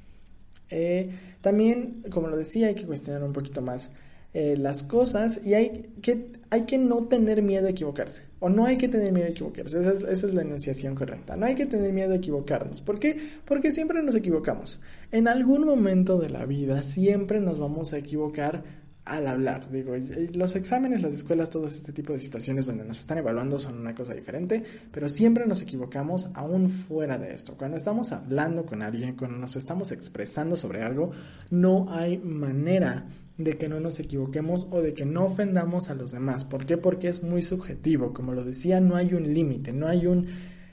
Eh, 0.71 1.11
también, 1.41 2.05
como 2.11 2.29
lo 2.29 2.37
decía, 2.37 2.69
hay 2.69 2.75
que 2.75 2.87
cuestionar 2.87 3.23
un 3.25 3.33
poquito 3.33 3.61
más 3.61 3.91
eh, 4.33 4.57
las 4.57 4.85
cosas 4.85 5.41
y 5.45 5.55
hay 5.55 5.91
que, 6.01 6.31
hay 6.51 6.63
que 6.63 6.79
no 6.79 7.03
tener 7.05 7.43
miedo 7.43 7.67
a 7.67 7.71
equivocarse. 7.71 8.23
O 8.39 8.49
no 8.49 8.65
hay 8.65 8.79
que 8.79 8.89
tener 8.89 9.13
miedo 9.13 9.27
a 9.27 9.31
equivocarse. 9.31 9.81
Esa 9.81 9.93
es, 9.93 10.01
esa 10.03 10.27
es 10.27 10.35
la 10.35 10.43
enunciación 10.43 10.95
correcta. 10.95 11.37
No 11.37 11.47
hay 11.47 11.57
que 11.57 11.67
tener 11.67 11.93
miedo 11.93 12.13
a 12.13 12.17
equivocarnos. 12.17 12.81
¿Por 12.81 12.99
qué? 12.99 13.19
Porque 13.45 13.73
siempre 13.73 14.03
nos 14.03 14.15
equivocamos. 14.15 14.81
En 15.11 15.29
algún 15.29 15.67
momento 15.67 16.19
de 16.19 16.31
la 16.31 16.47
vida 16.47 16.83
siempre 16.83 17.41
nos 17.41 17.59
vamos 17.59 17.93
a 17.93 17.99
equivocar 17.99 18.63
al 19.11 19.27
hablar. 19.27 19.69
Digo, 19.71 19.95
los 20.35 20.55
exámenes, 20.55 21.03
las 21.03 21.13
escuelas, 21.13 21.51
todo 21.51 21.67
este 21.67 21.93
tipo 21.93 22.13
de 22.13 22.21
situaciones 22.21 22.67
donde 22.67 22.85
nos 22.85 23.01
están 23.01 23.19
evaluando 23.19 23.59
son 23.59 23.79
una 23.79 23.93
cosa 23.93 24.15
diferente, 24.15 24.63
pero 24.93 25.09
siempre 25.09 25.47
nos 25.47 25.61
equivocamos 25.63 26.31
aún 26.35 26.71
fuera 26.71 27.19
de 27.19 27.33
esto. 27.33 27.57
Cuando 27.57 27.77
estamos 27.77 28.13
hablando 28.13 28.65
con 28.65 28.83
alguien, 28.83 29.17
cuando 29.17 29.37
nos 29.37 29.57
estamos 29.57 29.91
expresando 29.91 30.57
sobre 30.57 30.83
algo, 30.83 31.11
no 31.51 31.87
hay 31.91 32.19
manera 32.19 33.07
de 33.37 33.59
que 33.59 33.69
no 33.69 33.81
nos 33.81 33.99
equivoquemos 33.99 34.69
o 34.71 34.81
de 34.81 34.95
que 34.95 35.05
no 35.05 35.25
ofendamos 35.25 35.91
a 35.91 35.95
los 35.95 36.13
demás. 36.13 36.45
¿Por 36.45 36.65
qué? 36.65 36.77
Porque 36.77 37.09
es 37.09 37.25
muy 37.25 37.43
subjetivo. 37.43 38.13
Como 38.13 38.33
lo 38.33 38.45
decía, 38.45 38.81
no 38.81 38.95
hay 38.95 39.15
un 39.15 39.35
límite, 39.35 39.73
no 39.73 39.89
hay 39.89 40.07
un... 40.07 40.27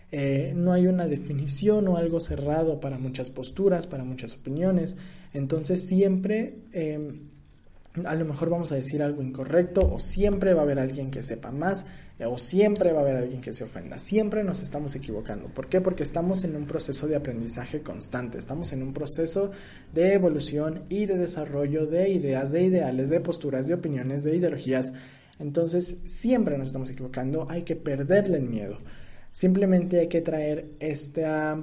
Eh, 0.09 0.53
no 0.55 0.71
hay 0.71 0.87
una 0.87 1.05
definición 1.05 1.85
o 1.89 1.97
algo 1.97 2.21
cerrado 2.21 2.79
para 2.79 2.97
muchas 2.97 3.29
posturas, 3.29 3.87
para 3.87 4.05
muchas 4.05 4.35
opiniones. 4.35 4.95
Entonces 5.33 5.85
siempre 5.85 6.59
em, 6.71 7.27
a 8.05 8.15
lo 8.15 8.25
mejor 8.25 8.49
vamos 8.49 8.71
a 8.71 8.75
decir 8.75 9.01
algo 9.01 9.21
incorrecto 9.21 9.81
o 9.81 9.99
siempre 9.99 10.53
va 10.53 10.61
a 10.61 10.63
haber 10.63 10.79
alguien 10.79 11.11
que 11.11 11.23
sepa 11.23 11.51
más 11.51 11.85
o 12.25 12.37
siempre 12.37 12.91
va 12.91 12.99
a 12.99 13.03
haber 13.03 13.17
alguien 13.17 13.41
que 13.41 13.53
se 13.53 13.63
ofenda. 13.63 13.99
Siempre 13.99 14.43
nos 14.43 14.61
estamos 14.61 14.95
equivocando. 14.95 15.47
¿Por 15.49 15.67
qué? 15.67 15.81
Porque 15.81 16.03
estamos 16.03 16.43
en 16.43 16.55
un 16.55 16.65
proceso 16.65 17.07
de 17.07 17.15
aprendizaje 17.15 17.81
constante, 17.81 18.37
estamos 18.37 18.73
en 18.73 18.81
un 18.81 18.93
proceso 18.93 19.51
de 19.93 20.13
evolución 20.13 20.83
y 20.89 21.05
de 21.05 21.17
desarrollo 21.17 21.85
de 21.85 22.09
ideas, 22.09 22.51
de 22.51 22.63
ideales, 22.63 23.09
de 23.09 23.19
posturas, 23.19 23.67
de 23.67 23.75
opiniones, 23.75 24.23
de 24.23 24.35
ideologías. 24.35 24.93
Entonces 25.39 25.97
siempre 26.05 26.57
nos 26.57 26.67
estamos 26.67 26.89
equivocando, 26.89 27.45
hay 27.49 27.63
que 27.63 27.75
perderle 27.75 28.37
el 28.37 28.49
miedo. 28.49 28.79
Simplemente 29.31 29.99
hay 29.99 30.07
que 30.07 30.21
traer 30.21 30.71
esta 30.79 31.59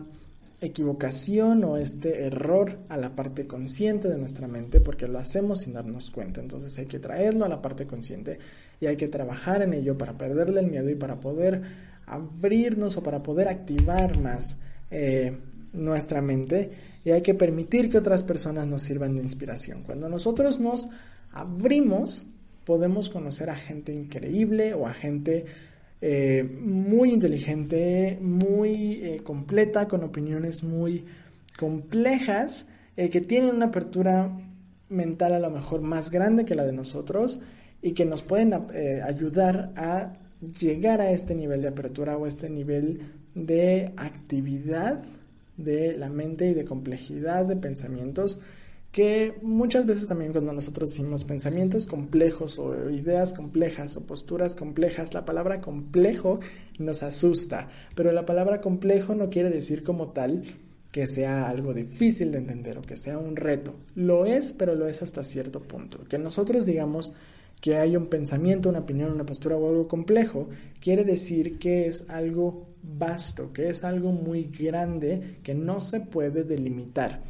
equivocación 0.66 1.64
o 1.64 1.76
este 1.76 2.26
error 2.26 2.78
a 2.88 2.96
la 2.96 3.14
parte 3.14 3.46
consciente 3.46 4.08
de 4.08 4.18
nuestra 4.18 4.48
mente 4.48 4.80
porque 4.80 5.08
lo 5.08 5.18
hacemos 5.18 5.60
sin 5.60 5.72
darnos 5.72 6.10
cuenta. 6.10 6.40
Entonces 6.40 6.78
hay 6.78 6.86
que 6.86 6.98
traerlo 6.98 7.44
a 7.44 7.48
la 7.48 7.62
parte 7.62 7.86
consciente 7.86 8.38
y 8.80 8.86
hay 8.86 8.96
que 8.96 9.08
trabajar 9.08 9.62
en 9.62 9.74
ello 9.74 9.96
para 9.96 10.16
perderle 10.16 10.60
el 10.60 10.70
miedo 10.70 10.90
y 10.90 10.94
para 10.94 11.20
poder 11.20 11.62
abrirnos 12.06 12.96
o 12.96 13.02
para 13.02 13.22
poder 13.22 13.48
activar 13.48 14.18
más 14.20 14.58
eh, 14.90 15.36
nuestra 15.72 16.20
mente 16.20 16.70
y 17.04 17.10
hay 17.10 17.22
que 17.22 17.34
permitir 17.34 17.90
que 17.90 17.98
otras 17.98 18.22
personas 18.22 18.66
nos 18.66 18.82
sirvan 18.82 19.16
de 19.16 19.22
inspiración. 19.22 19.82
Cuando 19.82 20.08
nosotros 20.08 20.58
nos 20.60 20.88
abrimos, 21.32 22.26
podemos 22.64 23.10
conocer 23.10 23.50
a 23.50 23.56
gente 23.56 23.92
increíble 23.92 24.74
o 24.74 24.86
a 24.86 24.94
gente 24.94 25.44
eh, 26.00 26.42
muy 26.42 27.12
inteligente, 27.12 28.18
muy 28.20 29.00
eh, 29.02 29.20
completa, 29.24 29.88
con 29.88 30.04
opiniones 30.04 30.62
muy 30.62 31.04
complejas, 31.58 32.66
eh, 32.96 33.10
que 33.10 33.20
tienen 33.20 33.54
una 33.54 33.66
apertura 33.66 34.36
mental 34.88 35.32
a 35.32 35.38
lo 35.38 35.50
mejor 35.50 35.80
más 35.80 36.10
grande 36.10 36.44
que 36.44 36.54
la 36.54 36.64
de 36.64 36.72
nosotros 36.72 37.40
y 37.80 37.92
que 37.92 38.04
nos 38.04 38.22
pueden 38.22 38.54
ayudar 39.02 39.72
a 39.76 40.14
llegar 40.60 41.00
a 41.00 41.10
este 41.10 41.34
nivel 41.34 41.62
de 41.62 41.68
apertura 41.68 42.16
o 42.16 42.26
este 42.26 42.48
nivel 42.48 43.00
de 43.34 43.92
actividad 43.96 45.02
de 45.56 45.96
la 45.96 46.08
mente 46.08 46.48
y 46.48 46.54
de 46.54 46.64
complejidad 46.64 47.44
de 47.46 47.56
pensamientos 47.56 48.40
que 48.94 49.34
muchas 49.42 49.86
veces 49.86 50.06
también 50.06 50.30
cuando 50.30 50.52
nosotros 50.52 50.90
decimos 50.90 51.24
pensamientos 51.24 51.84
complejos 51.88 52.60
o 52.60 52.90
ideas 52.90 53.32
complejas 53.32 53.96
o 53.96 54.06
posturas 54.06 54.54
complejas, 54.54 55.14
la 55.14 55.24
palabra 55.24 55.60
complejo 55.60 56.38
nos 56.78 57.02
asusta, 57.02 57.68
pero 57.96 58.12
la 58.12 58.24
palabra 58.24 58.60
complejo 58.60 59.16
no 59.16 59.30
quiere 59.30 59.50
decir 59.50 59.82
como 59.82 60.12
tal 60.12 60.44
que 60.92 61.08
sea 61.08 61.48
algo 61.48 61.74
difícil 61.74 62.30
de 62.30 62.38
entender 62.38 62.78
o 62.78 62.82
que 62.82 62.96
sea 62.96 63.18
un 63.18 63.34
reto. 63.34 63.74
Lo 63.96 64.26
es, 64.26 64.52
pero 64.52 64.76
lo 64.76 64.86
es 64.86 65.02
hasta 65.02 65.24
cierto 65.24 65.60
punto. 65.60 66.04
Que 66.04 66.18
nosotros 66.18 66.64
digamos 66.64 67.14
que 67.60 67.74
hay 67.74 67.96
un 67.96 68.06
pensamiento, 68.06 68.68
una 68.68 68.78
opinión, 68.78 69.10
una 69.10 69.26
postura 69.26 69.56
o 69.56 69.70
algo 69.70 69.88
complejo, 69.88 70.48
quiere 70.80 71.02
decir 71.02 71.58
que 71.58 71.88
es 71.88 72.08
algo 72.10 72.68
vasto, 72.80 73.52
que 73.52 73.70
es 73.70 73.82
algo 73.82 74.12
muy 74.12 74.44
grande 74.44 75.38
que 75.42 75.52
no 75.52 75.80
se 75.80 75.98
puede 75.98 76.44
delimitar 76.44 77.22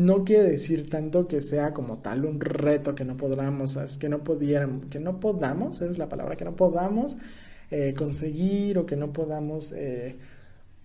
no 0.00 0.24
quiere 0.24 0.48
decir 0.48 0.88
tanto 0.88 1.28
que 1.28 1.42
sea 1.42 1.74
como 1.74 1.98
tal 1.98 2.24
un 2.24 2.40
reto 2.40 2.94
que 2.94 3.04
no 3.04 3.18
podamos, 3.18 3.76
que 3.98 4.08
no 4.08 4.24
pudiéramos, 4.24 4.86
que 4.86 4.98
no 4.98 5.20
podamos, 5.20 5.82
es 5.82 5.98
la 5.98 6.08
palabra, 6.08 6.36
que 6.36 6.44
no 6.46 6.56
podamos 6.56 7.18
eh, 7.70 7.92
conseguir 7.92 8.78
o 8.78 8.86
que 8.86 8.96
no 8.96 9.12
podamos 9.12 9.72
eh, 9.72 10.16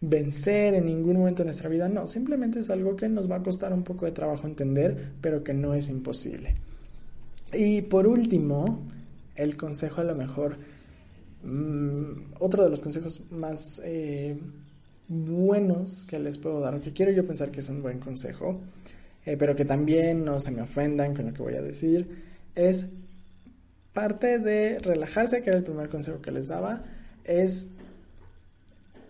vencer 0.02 0.74
en 0.74 0.88
ningún 0.88 1.16
momento 1.16 1.44
de 1.44 1.46
nuestra 1.46 1.70
vida. 1.70 1.88
No, 1.88 2.10
simplemente 2.10 2.60
es 2.60 2.70
algo 2.70 2.98
que 2.98 3.08
nos 3.08 3.32
va 3.32 3.38
a 3.38 3.44
costar 3.44 3.72
un 3.72 3.84
poco 3.84 4.06
de 4.06 4.12
trabajo 4.12 4.48
entender, 4.48 5.14
pero 5.22 5.46
que 5.46 5.54
no 5.54 5.74
es 5.74 5.88
imposible. 5.88 6.56
Y 7.54 7.84
por 7.84 8.08
último, 8.08 8.66
el 9.36 9.56
consejo 9.56 10.02
a 10.02 10.04
lo 10.04 10.16
mejor, 10.16 10.58
mm, 11.42 12.34
otro 12.40 12.66
de 12.66 12.70
los 12.70 12.82
consejos 12.82 13.22
más 13.32 13.82
eh, 13.86 14.38
buenos 15.08 16.06
que 16.06 16.20
les 16.20 16.38
puedo 16.38 16.60
dar, 16.60 16.82
que 16.82 16.92
quiero 16.92 17.14
yo 17.14 17.26
pensar 17.26 17.50
que 17.50 17.62
es 17.62 17.70
un 17.70 17.82
buen 17.82 18.00
consejo, 18.00 18.60
eh, 19.26 19.38
pero 19.38 19.56
que 19.56 19.66
también 19.66 20.24
no 20.24 20.40
se 20.40 20.52
me 20.52 20.62
ofendan 20.62 21.16
con 21.16 21.26
lo 21.28 21.34
que 21.34 21.42
voy 21.42 21.56
a 21.56 21.62
decir, 21.62 22.08
es 22.56 22.88
parte 23.94 24.40
de 24.40 24.78
relajarse, 24.80 25.42
que 25.42 25.50
era 25.50 25.58
el 25.58 25.64
primer 25.64 25.90
consejo 25.90 26.22
que 26.22 26.32
les 26.32 26.48
daba, 26.48 26.84
es 27.24 27.68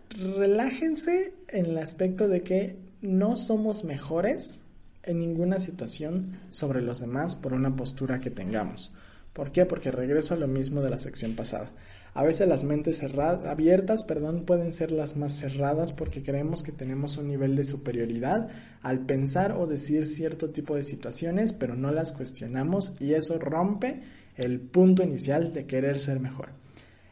relájense 0.10 1.34
en 1.50 1.66
el 1.66 1.78
aspecto 1.78 2.28
de 2.28 2.44
que 2.44 2.78
no 3.02 3.36
somos 3.36 3.84
mejores 3.84 4.60
en 5.04 5.20
ninguna 5.20 5.60
situación 5.60 6.40
sobre 6.50 6.82
los 6.82 7.00
demás 7.00 7.36
por 7.36 7.54
una 7.54 7.76
postura 7.76 8.20
que 8.20 8.32
tengamos. 8.32 8.92
¿Por 9.34 9.52
qué? 9.52 9.66
Porque 9.66 9.92
regreso 9.92 10.34
a 10.34 10.38
lo 10.38 10.48
mismo 10.48 10.82
de 10.82 10.90
la 10.90 10.98
sección 10.98 11.36
pasada. 11.36 11.70
A 12.16 12.24
veces 12.24 12.48
las 12.48 12.64
mentes 12.64 13.04
abiertas, 13.04 14.06
perdón, 14.06 14.46
pueden 14.46 14.72
ser 14.72 14.92
las 14.92 15.18
más 15.18 15.34
cerradas 15.34 15.92
porque 15.92 16.24
creemos 16.24 16.64
que 16.64 16.72
tenemos 16.72 17.18
un 17.18 17.28
nivel 17.28 17.58
de 17.58 17.66
superioridad 17.66 18.48
al 18.82 19.02
pensar 19.02 19.52
o 19.52 19.68
decir 19.68 20.08
cierto 20.08 20.50
tipo 20.50 20.78
de 20.78 20.86
situaciones, 20.86 21.52
pero 21.52 21.76
no 21.76 21.92
las 21.92 22.14
cuestionamos 22.14 22.94
y 23.02 23.16
eso 23.16 23.38
rompe 23.38 24.02
el 24.38 24.62
punto 24.62 25.04
inicial 25.04 25.52
de 25.52 25.66
querer 25.66 26.00
ser 26.00 26.22
mejor. 26.22 26.52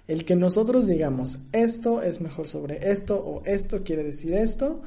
El 0.08 0.24
que 0.24 0.38
nosotros 0.38 0.88
digamos 0.88 1.40
esto 1.52 2.02
es 2.02 2.22
mejor 2.22 2.48
sobre 2.48 2.90
esto 2.90 3.18
o 3.18 3.44
esto 3.44 3.84
quiere 3.84 4.04
decir 4.04 4.34
esto, 4.34 4.84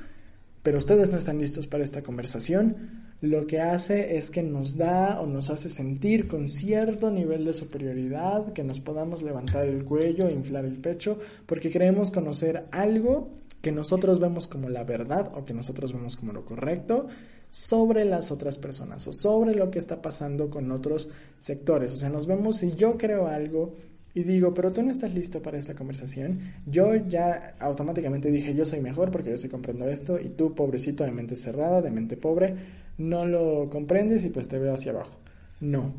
pero 0.63 0.79
ustedes 0.79 1.11
no 1.11 1.19
están 1.19 1.37
listos 1.39 1.67
para 1.67 1.85
esta 1.85 2.01
conversación, 2.01 3.06
lo 3.21 3.47
que 3.47 3.61
hace 3.61 4.17
es 4.17 4.31
que 4.31 4.43
nos 4.43 4.77
da 4.77 5.21
o 5.21 5.27
nos 5.27 5.51
hace 5.51 5.69
sentir 5.69 6.29
con 6.29 6.49
cierto 6.49 7.11
nivel 7.11 7.45
de 7.45 7.55
superioridad, 7.55 8.53
que 8.53 8.63
nos 8.63 8.81
podamos 8.81 9.23
levantar 9.23 9.67
el 9.67 9.85
cuello, 9.85 10.31
inflar 10.31 10.65
el 10.65 10.77
pecho, 10.77 11.19
porque 11.47 11.71
creemos 11.71 12.11
conocer 12.11 12.67
algo 12.73 13.31
que 13.63 13.73
nosotros 13.73 14.21
vemos 14.21 14.47
como 14.47 14.69
la 14.69 14.85
verdad 14.85 15.33
o 15.35 15.45
que 15.45 15.55
nosotros 15.55 15.93
vemos 15.93 16.17
como 16.17 16.33
lo 16.33 16.45
correcto 16.45 17.07
sobre 17.51 18.05
las 18.05 18.31
otras 18.31 18.59
personas 18.59 19.07
o 19.07 19.13
sobre 19.13 19.55
lo 19.55 19.71
que 19.71 19.79
está 19.79 20.03
pasando 20.03 20.51
con 20.51 20.71
otros 20.71 21.09
sectores. 21.39 21.95
O 21.95 21.97
sea, 21.97 22.11
nos 22.11 22.27
vemos 22.27 22.59
si 22.59 22.73
yo 22.73 22.99
creo 22.99 23.27
algo 23.27 23.75
y 24.15 24.25
digo, 24.25 24.55
pero 24.55 24.73
tú 24.73 24.83
no 24.83 24.91
estás 24.91 25.13
listo 25.13 25.43
para 25.43 25.59
esta 25.59 25.75
conversación, 25.75 26.41
yo 26.65 26.95
ya 26.95 27.55
automáticamente 27.59 28.31
dije, 28.31 28.55
yo 28.55 28.65
soy 28.65 28.81
mejor 28.81 29.11
porque 29.11 29.31
yo 29.31 29.37
sí 29.37 29.49
comprendo 29.49 29.87
esto 29.89 30.19
y 30.19 30.31
tú, 30.31 30.55
pobrecito 30.55 31.05
de 31.05 31.11
mente 31.11 31.37
cerrada, 31.37 31.83
de 31.83 31.91
mente 31.91 32.17
pobre, 32.17 32.55
no 32.99 33.27
lo 33.27 33.69
comprendes 33.71 34.25
y 34.25 34.31
pues 34.31 34.49
te 34.49 34.59
veo 34.59 34.75
hacia 34.75 34.93
abajo. 34.93 35.19
No. 35.61 35.95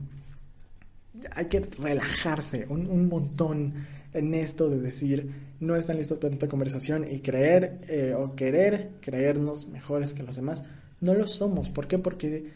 Hay 1.32 1.46
que 1.46 1.60
relajarse 1.60 2.66
un, 2.70 3.08
montón 3.08 3.74
en 4.14 4.34
esto 4.34 4.70
de 4.70 4.80
decir, 4.80 5.32
no 5.60 5.76
están 5.76 5.98
listos 5.98 6.20
para 6.20 6.34
esta 6.34 6.48
conversación 6.48 7.06
y 7.10 7.20
creer 7.20 7.82
eh, 7.88 8.14
o 8.16 8.36
querer 8.36 8.92
creernos 9.02 9.68
mejores 9.68 10.14
que 10.14 10.24
los 10.24 10.36
demás. 10.36 10.64
No 11.02 11.14
lo 11.14 11.28
somos. 11.28 11.70
¿Por 11.70 11.88
qué? 11.88 11.98
Porque 11.98 12.52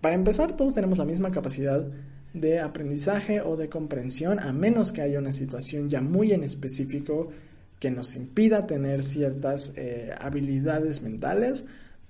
para 0.00 0.14
empezar 0.14 0.56
todos 0.56 0.74
tenemos 0.74 0.98
la 0.98 1.04
misma 1.04 1.30
capacidad 1.30 1.86
de 2.34 2.60
aprendizaje 2.60 3.40
o 3.40 3.56
de 3.56 3.68
comprensión, 3.68 4.40
a 4.40 4.52
menos 4.52 4.92
que 4.92 5.02
haya 5.02 5.18
una 5.18 5.32
situación 5.32 5.88
ya 5.88 6.00
muy 6.00 6.32
en 6.32 6.44
específico 6.44 7.30
que 7.78 7.90
nos 7.90 8.16
impida 8.16 8.66
tener 8.66 9.02
ciertas 9.02 9.72
eh, 9.76 10.10
habilidades 10.18 11.00
mentales, 11.02 11.64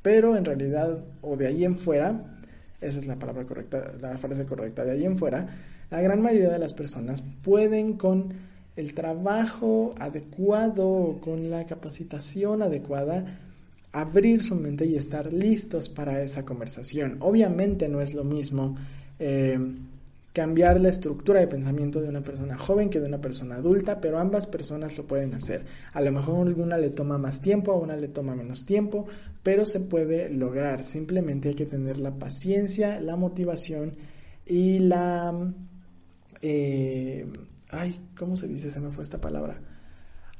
pero 0.05 0.37
en 0.37 0.45
realidad, 0.45 0.99
o 1.23 1.35
de 1.35 1.47
ahí 1.47 1.65
en 1.65 1.77
fuera, 1.77 2.37
esa 2.83 2.99
es 2.99 3.07
la 3.07 3.19
palabra 3.19 3.47
correcta, 3.47 3.93
la 4.03 4.19
frase 4.19 4.45
correcta, 4.45 4.85
de 4.85 4.91
ahí 4.91 5.07
en 5.07 5.17
fuera, 5.17 5.47
la 5.91 6.03
gran 6.03 6.21
mayoría 6.21 6.51
de 6.51 6.59
las 6.59 6.75
personas 6.75 7.25
pueden 7.43 7.95
con 7.95 8.35
el 8.77 8.93
trabajo 8.93 9.95
adecuado, 9.99 11.21
con 11.23 11.49
la 11.49 11.65
capacitación 11.65 12.61
adecuada, 12.61 13.39
abrir 13.93 14.43
su 14.43 14.57
mente 14.57 14.85
y 14.85 14.97
estar 14.97 15.33
listos 15.33 15.89
para 15.89 16.21
esa 16.21 16.45
conversación. 16.45 17.17
Obviamente 17.21 17.89
no 17.89 18.03
es 18.03 18.13
lo 18.13 18.25
mismo 18.25 18.77
eh, 19.19 19.59
cambiar 20.35 20.81
la 20.81 20.89
estructura 20.89 21.39
de 21.39 21.47
pensamiento 21.47 22.03
de 22.03 22.09
una 22.09 22.21
persona 22.21 22.59
joven 22.59 22.91
que 22.91 22.99
de 22.99 23.07
una 23.07 23.21
persona 23.21 23.55
adulta, 23.55 24.01
pero 24.01 24.19
ambas 24.19 24.49
personas 24.49 24.99
lo 24.99 25.07
pueden 25.07 25.33
hacer. 25.33 25.65
A 25.93 26.01
lo 26.01 26.11
mejor 26.11 26.37
a 26.37 26.49
alguna 26.49 26.77
le 26.77 26.91
toma 26.91 27.19
más 27.19 27.41
tiempo, 27.41 27.71
a 27.71 27.79
una 27.79 27.95
le 27.95 28.09
toma 28.09 28.35
menos 28.35 28.65
tiempo, 28.65 29.07
pero 29.45 29.65
se 29.65 29.79
puede 29.79 30.29
lograr. 30.31 30.83
Simplemente 30.83 31.51
hay 31.51 31.55
que 31.55 31.67
tener 31.67 32.01
la 32.01 32.19
paciencia, 32.19 33.01
la 33.01 33.15
motivación 33.15 33.97
y 34.45 34.81
la... 34.81 35.55
Eh, 36.43 37.27
ay, 37.71 38.01
¿cómo 38.19 38.35
se 38.35 38.49
dice? 38.49 38.73
Se 38.73 38.81
me 38.81 38.91
fue 38.91 39.05
esta 39.05 39.21
palabra. 39.21 39.61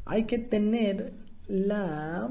Hay 0.07 0.25
que 0.25 0.39
tener 0.41 1.13
la... 1.47 2.29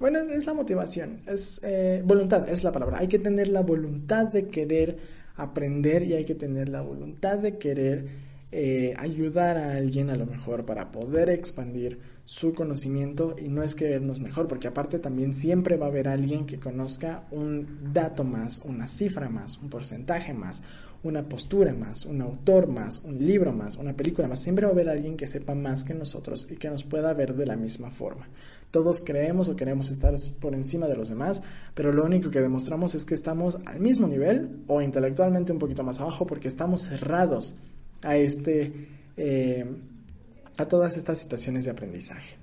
Bueno, 0.00 0.18
es 0.18 0.46
la 0.46 0.54
motivación, 0.54 1.20
es 1.26 1.60
eh, 1.62 2.02
voluntad, 2.06 2.48
es 2.48 2.64
la 2.64 2.72
palabra. 2.72 3.00
Hay 3.00 3.08
que 3.08 3.18
tener 3.18 3.48
la 3.48 3.60
voluntad 3.60 4.28
de 4.28 4.48
querer 4.48 5.23
aprender 5.36 6.02
y 6.02 6.14
hay 6.14 6.24
que 6.24 6.34
tener 6.34 6.68
la 6.68 6.82
voluntad 6.82 7.38
de 7.38 7.58
querer 7.58 8.06
eh, 8.52 8.94
ayudar 8.98 9.56
a 9.56 9.74
alguien 9.74 10.10
a 10.10 10.16
lo 10.16 10.26
mejor 10.26 10.64
para 10.64 10.92
poder 10.92 11.28
expandir 11.28 11.98
su 12.24 12.54
conocimiento 12.54 13.34
y 13.36 13.48
no 13.48 13.62
es 13.62 13.74
creernos 13.74 14.20
mejor, 14.20 14.46
porque 14.46 14.68
aparte 14.68 14.98
también 14.98 15.34
siempre 15.34 15.76
va 15.76 15.86
a 15.86 15.88
haber 15.88 16.08
alguien 16.08 16.46
que 16.46 16.58
conozca 16.58 17.24
un 17.30 17.92
dato 17.92 18.24
más, 18.24 18.60
una 18.64 18.86
cifra 18.86 19.28
más, 19.28 19.58
un 19.58 19.70
porcentaje 19.70 20.32
más, 20.32 20.62
una 21.04 21.28
postura 21.28 21.72
más, 21.72 22.04
un 22.04 22.20
autor 22.20 22.66
más, 22.66 23.04
un 23.04 23.24
libro 23.24 23.52
más, 23.52 23.76
una 23.76 23.94
película 23.94 24.26
más. 24.26 24.40
Siempre 24.40 24.64
va 24.64 24.70
a 24.70 24.74
haber 24.74 24.88
alguien 24.88 25.16
que 25.16 25.26
sepa 25.26 25.54
más 25.54 25.84
que 25.84 25.94
nosotros 25.94 26.48
y 26.50 26.56
que 26.56 26.68
nos 26.68 26.82
pueda 26.82 27.12
ver 27.12 27.34
de 27.34 27.46
la 27.46 27.56
misma 27.56 27.90
forma. 27.90 28.28
Todos 28.70 29.02
creemos 29.04 29.48
o 29.48 29.54
queremos 29.54 29.90
estar 29.90 30.14
por 30.40 30.54
encima 30.54 30.88
de 30.88 30.96
los 30.96 31.08
demás, 31.08 31.42
pero 31.74 31.92
lo 31.92 32.04
único 32.04 32.30
que 32.30 32.40
demostramos 32.40 32.94
es 32.94 33.04
que 33.04 33.14
estamos 33.14 33.58
al 33.66 33.78
mismo 33.78 34.08
nivel 34.08 34.64
o 34.66 34.82
intelectualmente 34.82 35.52
un 35.52 35.58
poquito 35.60 35.84
más 35.84 36.00
abajo 36.00 36.26
porque 36.26 36.48
estamos 36.48 36.82
cerrados 36.82 37.54
a 38.02 38.16
este... 38.16 38.88
Eh, 39.16 39.64
a 40.56 40.66
todas 40.66 40.96
estas 40.96 41.18
situaciones 41.18 41.64
de 41.64 41.72
aprendizaje. 41.72 42.36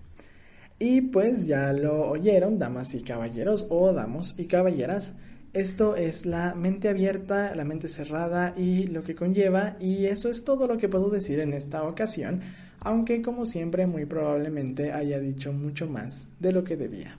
Y 0.79 1.01
pues 1.01 1.47
ya 1.47 1.71
lo 1.73 2.09
oyeron, 2.09 2.57
damas 2.57 2.93
y 2.93 3.01
caballeros, 3.01 3.67
o 3.69 3.93
damos 3.93 4.33
y 4.37 4.45
caballeras. 4.45 5.13
Esto 5.53 5.97
es 5.97 6.25
la 6.25 6.55
mente 6.55 6.87
abierta, 6.87 7.53
la 7.55 7.65
mente 7.65 7.89
cerrada 7.89 8.53
y 8.55 8.87
lo 8.87 9.03
que 9.03 9.15
conlleva, 9.15 9.75
y 9.81 10.05
eso 10.05 10.29
es 10.29 10.45
todo 10.45 10.65
lo 10.65 10.77
que 10.77 10.87
puedo 10.87 11.09
decir 11.09 11.41
en 11.41 11.51
esta 11.51 11.83
ocasión, 11.83 12.39
aunque 12.79 13.21
como 13.21 13.45
siempre 13.45 13.85
muy 13.85 14.05
probablemente 14.05 14.93
haya 14.93 15.19
dicho 15.19 15.51
mucho 15.51 15.87
más 15.87 16.27
de 16.39 16.53
lo 16.53 16.63
que 16.63 16.77
debía. 16.77 17.17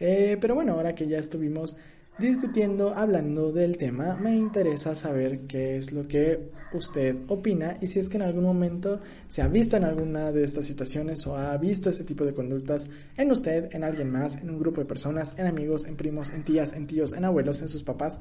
Eh, 0.00 0.36
pero 0.38 0.54
bueno, 0.54 0.72
ahora 0.72 0.94
que 0.94 1.06
ya 1.06 1.18
estuvimos 1.18 1.76
discutiendo, 2.18 2.94
hablando 2.94 3.52
del 3.52 3.76
tema, 3.76 4.16
me 4.16 4.36
interesa 4.36 4.94
saber 4.94 5.40
qué 5.46 5.76
es 5.76 5.92
lo 5.92 6.06
que 6.06 6.50
usted 6.72 7.16
opina 7.28 7.76
y 7.80 7.86
si 7.86 7.98
es 7.98 8.08
que 8.08 8.16
en 8.16 8.22
algún 8.22 8.44
momento 8.44 9.00
se 9.28 9.42
ha 9.42 9.48
visto 9.48 9.76
en 9.76 9.84
alguna 9.84 10.30
de 10.30 10.44
estas 10.44 10.66
situaciones 10.66 11.26
o 11.26 11.36
ha 11.36 11.56
visto 11.56 11.88
ese 11.88 12.04
tipo 12.04 12.24
de 12.24 12.34
conductas 12.34 12.88
en 13.16 13.30
usted, 13.30 13.68
en 13.72 13.84
alguien 13.84 14.10
más, 14.10 14.36
en 14.36 14.50
un 14.50 14.58
grupo 14.58 14.80
de 14.80 14.86
personas, 14.86 15.34
en 15.38 15.46
amigos, 15.46 15.86
en 15.86 15.96
primos, 15.96 16.30
en 16.30 16.44
tías, 16.44 16.74
en 16.74 16.86
tíos, 16.86 17.14
en 17.14 17.24
abuelos, 17.24 17.62
en 17.62 17.68
sus 17.68 17.82
papás, 17.82 18.20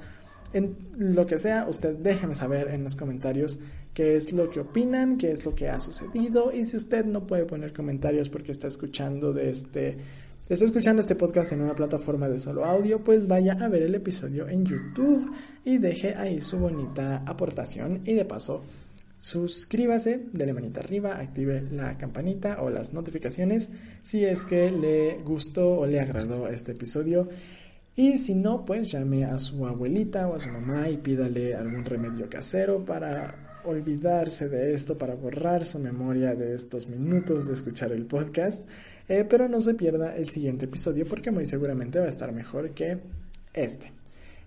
en 0.54 0.76
lo 0.98 1.26
que 1.26 1.38
sea, 1.38 1.66
usted 1.70 1.96
déjeme 1.96 2.36
saber 2.36 2.70
en 2.70 2.84
los 2.84 2.96
comentarios 2.96 3.60
qué 3.94 4.16
es 4.16 4.34
lo 4.34 4.50
que 4.50 4.60
opinan, 4.60 5.18
qué 5.18 5.32
es 5.32 5.46
lo 5.46 5.56
que 5.56 5.70
ha 5.70 5.80
sucedido 5.80 6.52
y 6.52 6.66
si 6.66 6.76
usted 6.76 7.06
no 7.06 7.26
puede 7.26 7.46
poner 7.46 7.74
comentarios 7.74 8.30
porque 8.30 8.52
está 8.52 8.68
escuchando 8.68 9.32
de 9.32 9.50
este 9.50 9.98
está 10.54 10.66
escuchando 10.66 11.00
este 11.00 11.16
podcast 11.16 11.54
en 11.54 11.62
una 11.62 11.74
plataforma 11.74 12.28
de 12.28 12.38
solo 12.38 12.66
audio, 12.66 13.02
pues 13.02 13.26
vaya 13.26 13.54
a 13.54 13.70
ver 13.70 13.84
el 13.84 13.96
episodio 13.96 14.50
en 14.50 14.66
YouTube 14.66 15.32
y 15.64 15.78
deje 15.78 16.14
ahí 16.16 16.42
su 16.42 16.60
bonita 16.60 17.24
aportación 17.26 18.02
y 18.04 18.16
de 18.16 18.26
paso 18.26 18.62
suscríbase, 19.18 20.26
dele 20.34 20.52
manita 20.52 20.82
arriba, 20.82 21.14
active 21.14 21.62
la 21.72 21.98
campanita 21.98 22.62
o 22.62 22.70
las 22.70 22.92
notificaciones 22.92 23.70
si 24.04 24.26
es 24.26 24.46
que 24.46 24.70
le 24.72 25.20
gustó 25.24 25.80
o 25.80 25.86
le 25.86 26.02
agradó 26.02 26.50
este 26.50 26.74
episodio. 26.74 27.30
Y 27.96 28.18
si 28.18 28.36
no, 28.36 28.66
pues 28.66 28.92
llame 28.92 29.24
a 29.24 29.40
su 29.40 29.66
abuelita 29.66 30.28
o 30.28 30.36
a 30.36 30.40
su 30.40 30.50
mamá 30.50 30.90
y 30.90 30.98
pídale 30.98 31.56
algún 31.56 31.86
remedio 31.86 32.30
casero 32.30 32.84
para 32.84 33.51
olvidarse 33.66 34.50
de 34.50 34.74
esto, 34.74 34.98
para 34.98 35.16
borrar 35.16 35.66
su 35.66 35.80
memoria 35.80 36.36
de 36.36 36.54
estos 36.56 36.88
minutos 36.88 37.48
de 37.48 37.54
escuchar 37.54 37.92
el 37.92 38.06
podcast. 38.06 38.68
Eh, 39.10 39.26
pero 39.28 39.48
no 39.50 39.60
se 39.60 39.74
pierda 39.74 40.16
el 40.16 40.30
siguiente 40.30 40.66
episodio 40.66 41.06
porque 41.06 41.32
muy 41.32 41.46
seguramente 41.46 42.00
va 42.00 42.06
a 42.06 42.10
estar 42.10 42.32
mejor 42.32 42.72
que 42.72 43.00
este. 43.54 43.92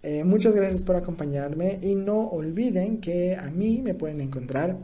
Eh, 0.03 0.25
muchas 0.25 0.55
gracias 0.55 0.85
por 0.85 0.97
acompañarme 0.97 1.79
y 1.83 1.95
no 1.95 2.29
olviden 2.29 3.01
que 3.01 3.37
a 3.37 3.51
mí 3.51 3.81
me 3.83 3.95
pueden 3.95 4.21
encontrar 4.21 4.77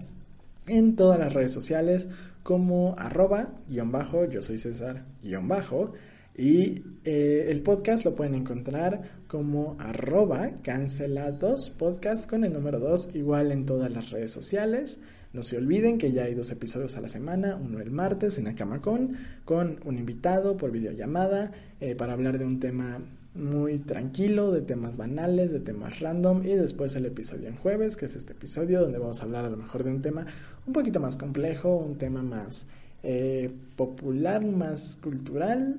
en 0.67 0.97
todas 0.97 1.19
las 1.19 1.33
redes 1.33 1.53
sociales 1.53 2.09
como 2.43 2.95
arroba 2.99 3.49
guion 3.69 3.93
bajo, 3.93 4.25
yo 4.25 4.43
soy 4.43 4.59
César 4.59 5.05
guion 5.23 5.47
bajo. 5.47 5.93
Y 6.41 6.83
eh, 7.05 7.49
el 7.49 7.61
podcast 7.61 8.07
lo 8.07 8.15
pueden 8.15 8.35
encontrar 8.35 9.03
como 9.29 9.77
arroba 9.79 10.53
cancelados 10.63 11.69
podcast 11.69 12.29
con 12.29 12.45
el 12.45 12.55
número 12.55 12.81
2 12.81 13.11
igual 13.13 13.53
en 13.53 13.67
todas 13.67 13.91
las 13.91 14.09
redes 14.09 14.31
sociales. 14.33 15.01
No 15.35 15.43
se 15.43 15.59
olviden 15.59 15.99
que 15.99 16.13
ya 16.13 16.25
hay 16.25 16.35
dos 16.35 16.51
episodios 16.51 16.97
a 16.97 17.03
la 17.03 17.11
semana, 17.11 17.57
uno 17.57 17.79
el 17.81 17.91
martes 17.91 18.39
en 18.39 18.49
Acamacón 18.49 19.19
con 19.45 19.81
un 19.85 19.99
invitado 19.99 20.57
por 20.57 20.71
videollamada 20.71 21.53
eh, 21.79 21.95
para 21.95 22.15
hablar 22.15 22.39
de 22.39 22.47
un 22.47 22.59
tema 22.59 23.03
muy 23.35 23.79
tranquilo, 23.81 24.51
de 24.51 24.63
temas 24.63 24.97
banales, 24.97 25.53
de 25.53 25.61
temas 25.61 26.01
random 26.01 26.47
y 26.47 26.55
después 26.55 26.97
el 26.97 27.05
episodio 27.05 27.49
en 27.49 27.57
jueves, 27.57 27.99
que 27.99 28.07
es 28.07 28.17
este 28.17 28.33
episodio 28.33 28.81
donde 28.81 28.99
vamos 28.99 29.21
a 29.21 29.25
hablar 29.27 29.45
a 29.45 29.51
lo 29.51 29.59
mejor 29.59 29.85
de 29.85 29.91
un 29.91 30.01
tema 30.01 30.25
un 30.67 30.73
poquito 30.73 31.01
más 31.01 31.19
complejo, 31.19 31.77
un 31.77 31.99
tema 31.99 32.23
más 32.23 32.65
eh, 33.03 33.53
popular, 33.77 34.43
más 34.43 34.97
cultural, 35.03 35.77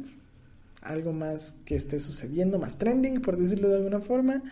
algo 0.81 1.13
más 1.13 1.55
que 1.65 1.75
esté 1.75 1.99
sucediendo, 1.99 2.59
más 2.59 2.77
trending, 2.77 3.21
por 3.21 3.37
decirlo 3.37 3.69
de 3.69 3.77
alguna 3.77 4.01
forma. 4.01 4.43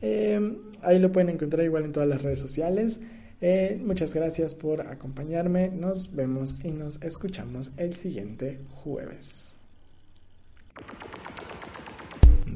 Eh, 0.00 0.58
ahí 0.82 0.98
lo 0.98 1.12
pueden 1.12 1.30
encontrar 1.30 1.64
igual 1.64 1.84
en 1.84 1.92
todas 1.92 2.08
las 2.08 2.22
redes 2.22 2.40
sociales. 2.40 3.00
Eh, 3.40 3.80
muchas 3.84 4.14
gracias 4.14 4.54
por 4.54 4.80
acompañarme. 4.80 5.68
Nos 5.68 6.14
vemos 6.14 6.56
y 6.64 6.70
nos 6.70 7.02
escuchamos 7.02 7.72
el 7.76 7.94
siguiente 7.94 8.60
jueves. 8.74 9.56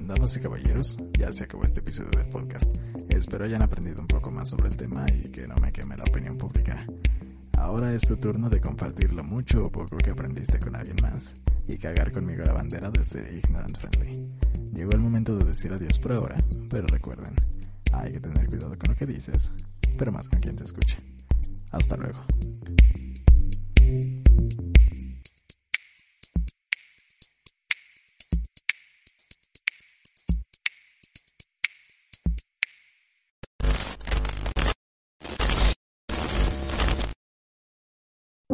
Damas 0.06 0.36
y 0.36 0.40
caballeros, 0.40 0.98
ya 1.18 1.32
se 1.32 1.44
acabó 1.44 1.62
este 1.64 1.80
episodio 1.80 2.10
del 2.10 2.28
podcast. 2.28 2.76
Espero 3.10 3.44
hayan 3.44 3.62
aprendido 3.62 4.00
un 4.00 4.08
poco 4.08 4.30
más 4.30 4.50
sobre 4.50 4.68
el 4.68 4.76
tema 4.76 5.06
y 5.08 5.28
que 5.28 5.42
no 5.42 5.54
me 5.62 5.72
queme 5.72 5.96
la 5.96 6.04
opinión 6.04 6.36
pública. 6.36 6.78
Ahora 7.60 7.94
es 7.94 8.02
tu 8.02 8.16
turno 8.16 8.50
de 8.50 8.60
compartir 8.60 9.12
lo 9.12 9.22
mucho 9.22 9.60
o 9.60 9.70
poco 9.70 9.96
que 9.98 10.10
aprendiste 10.10 10.58
con 10.58 10.74
alguien 10.74 10.96
más 11.02 11.34
y 11.68 11.78
cagar 11.78 12.10
conmigo 12.10 12.42
la 12.44 12.54
bandera 12.54 12.90
desde 12.90 13.38
Ignorant 13.38 13.76
Friendly. 13.78 14.28
Llegó 14.74 14.90
el 14.92 15.00
momento 15.00 15.36
de 15.36 15.44
decir 15.44 15.72
adiós 15.72 15.98
por 15.98 16.12
ahora, 16.12 16.36
pero 16.68 16.86
recuerden, 16.86 17.34
hay 17.92 18.12
que 18.12 18.20
tener 18.20 18.46
cuidado 18.46 18.76
con 18.76 18.90
lo 18.90 18.96
que 18.96 19.06
dices 19.06 19.52
pero 20.00 20.12
más 20.12 20.30
con 20.30 20.40
quien 20.40 20.56
te 20.56 20.64
escuche. 20.64 20.98
Hasta 21.72 21.94
luego. 21.96 22.24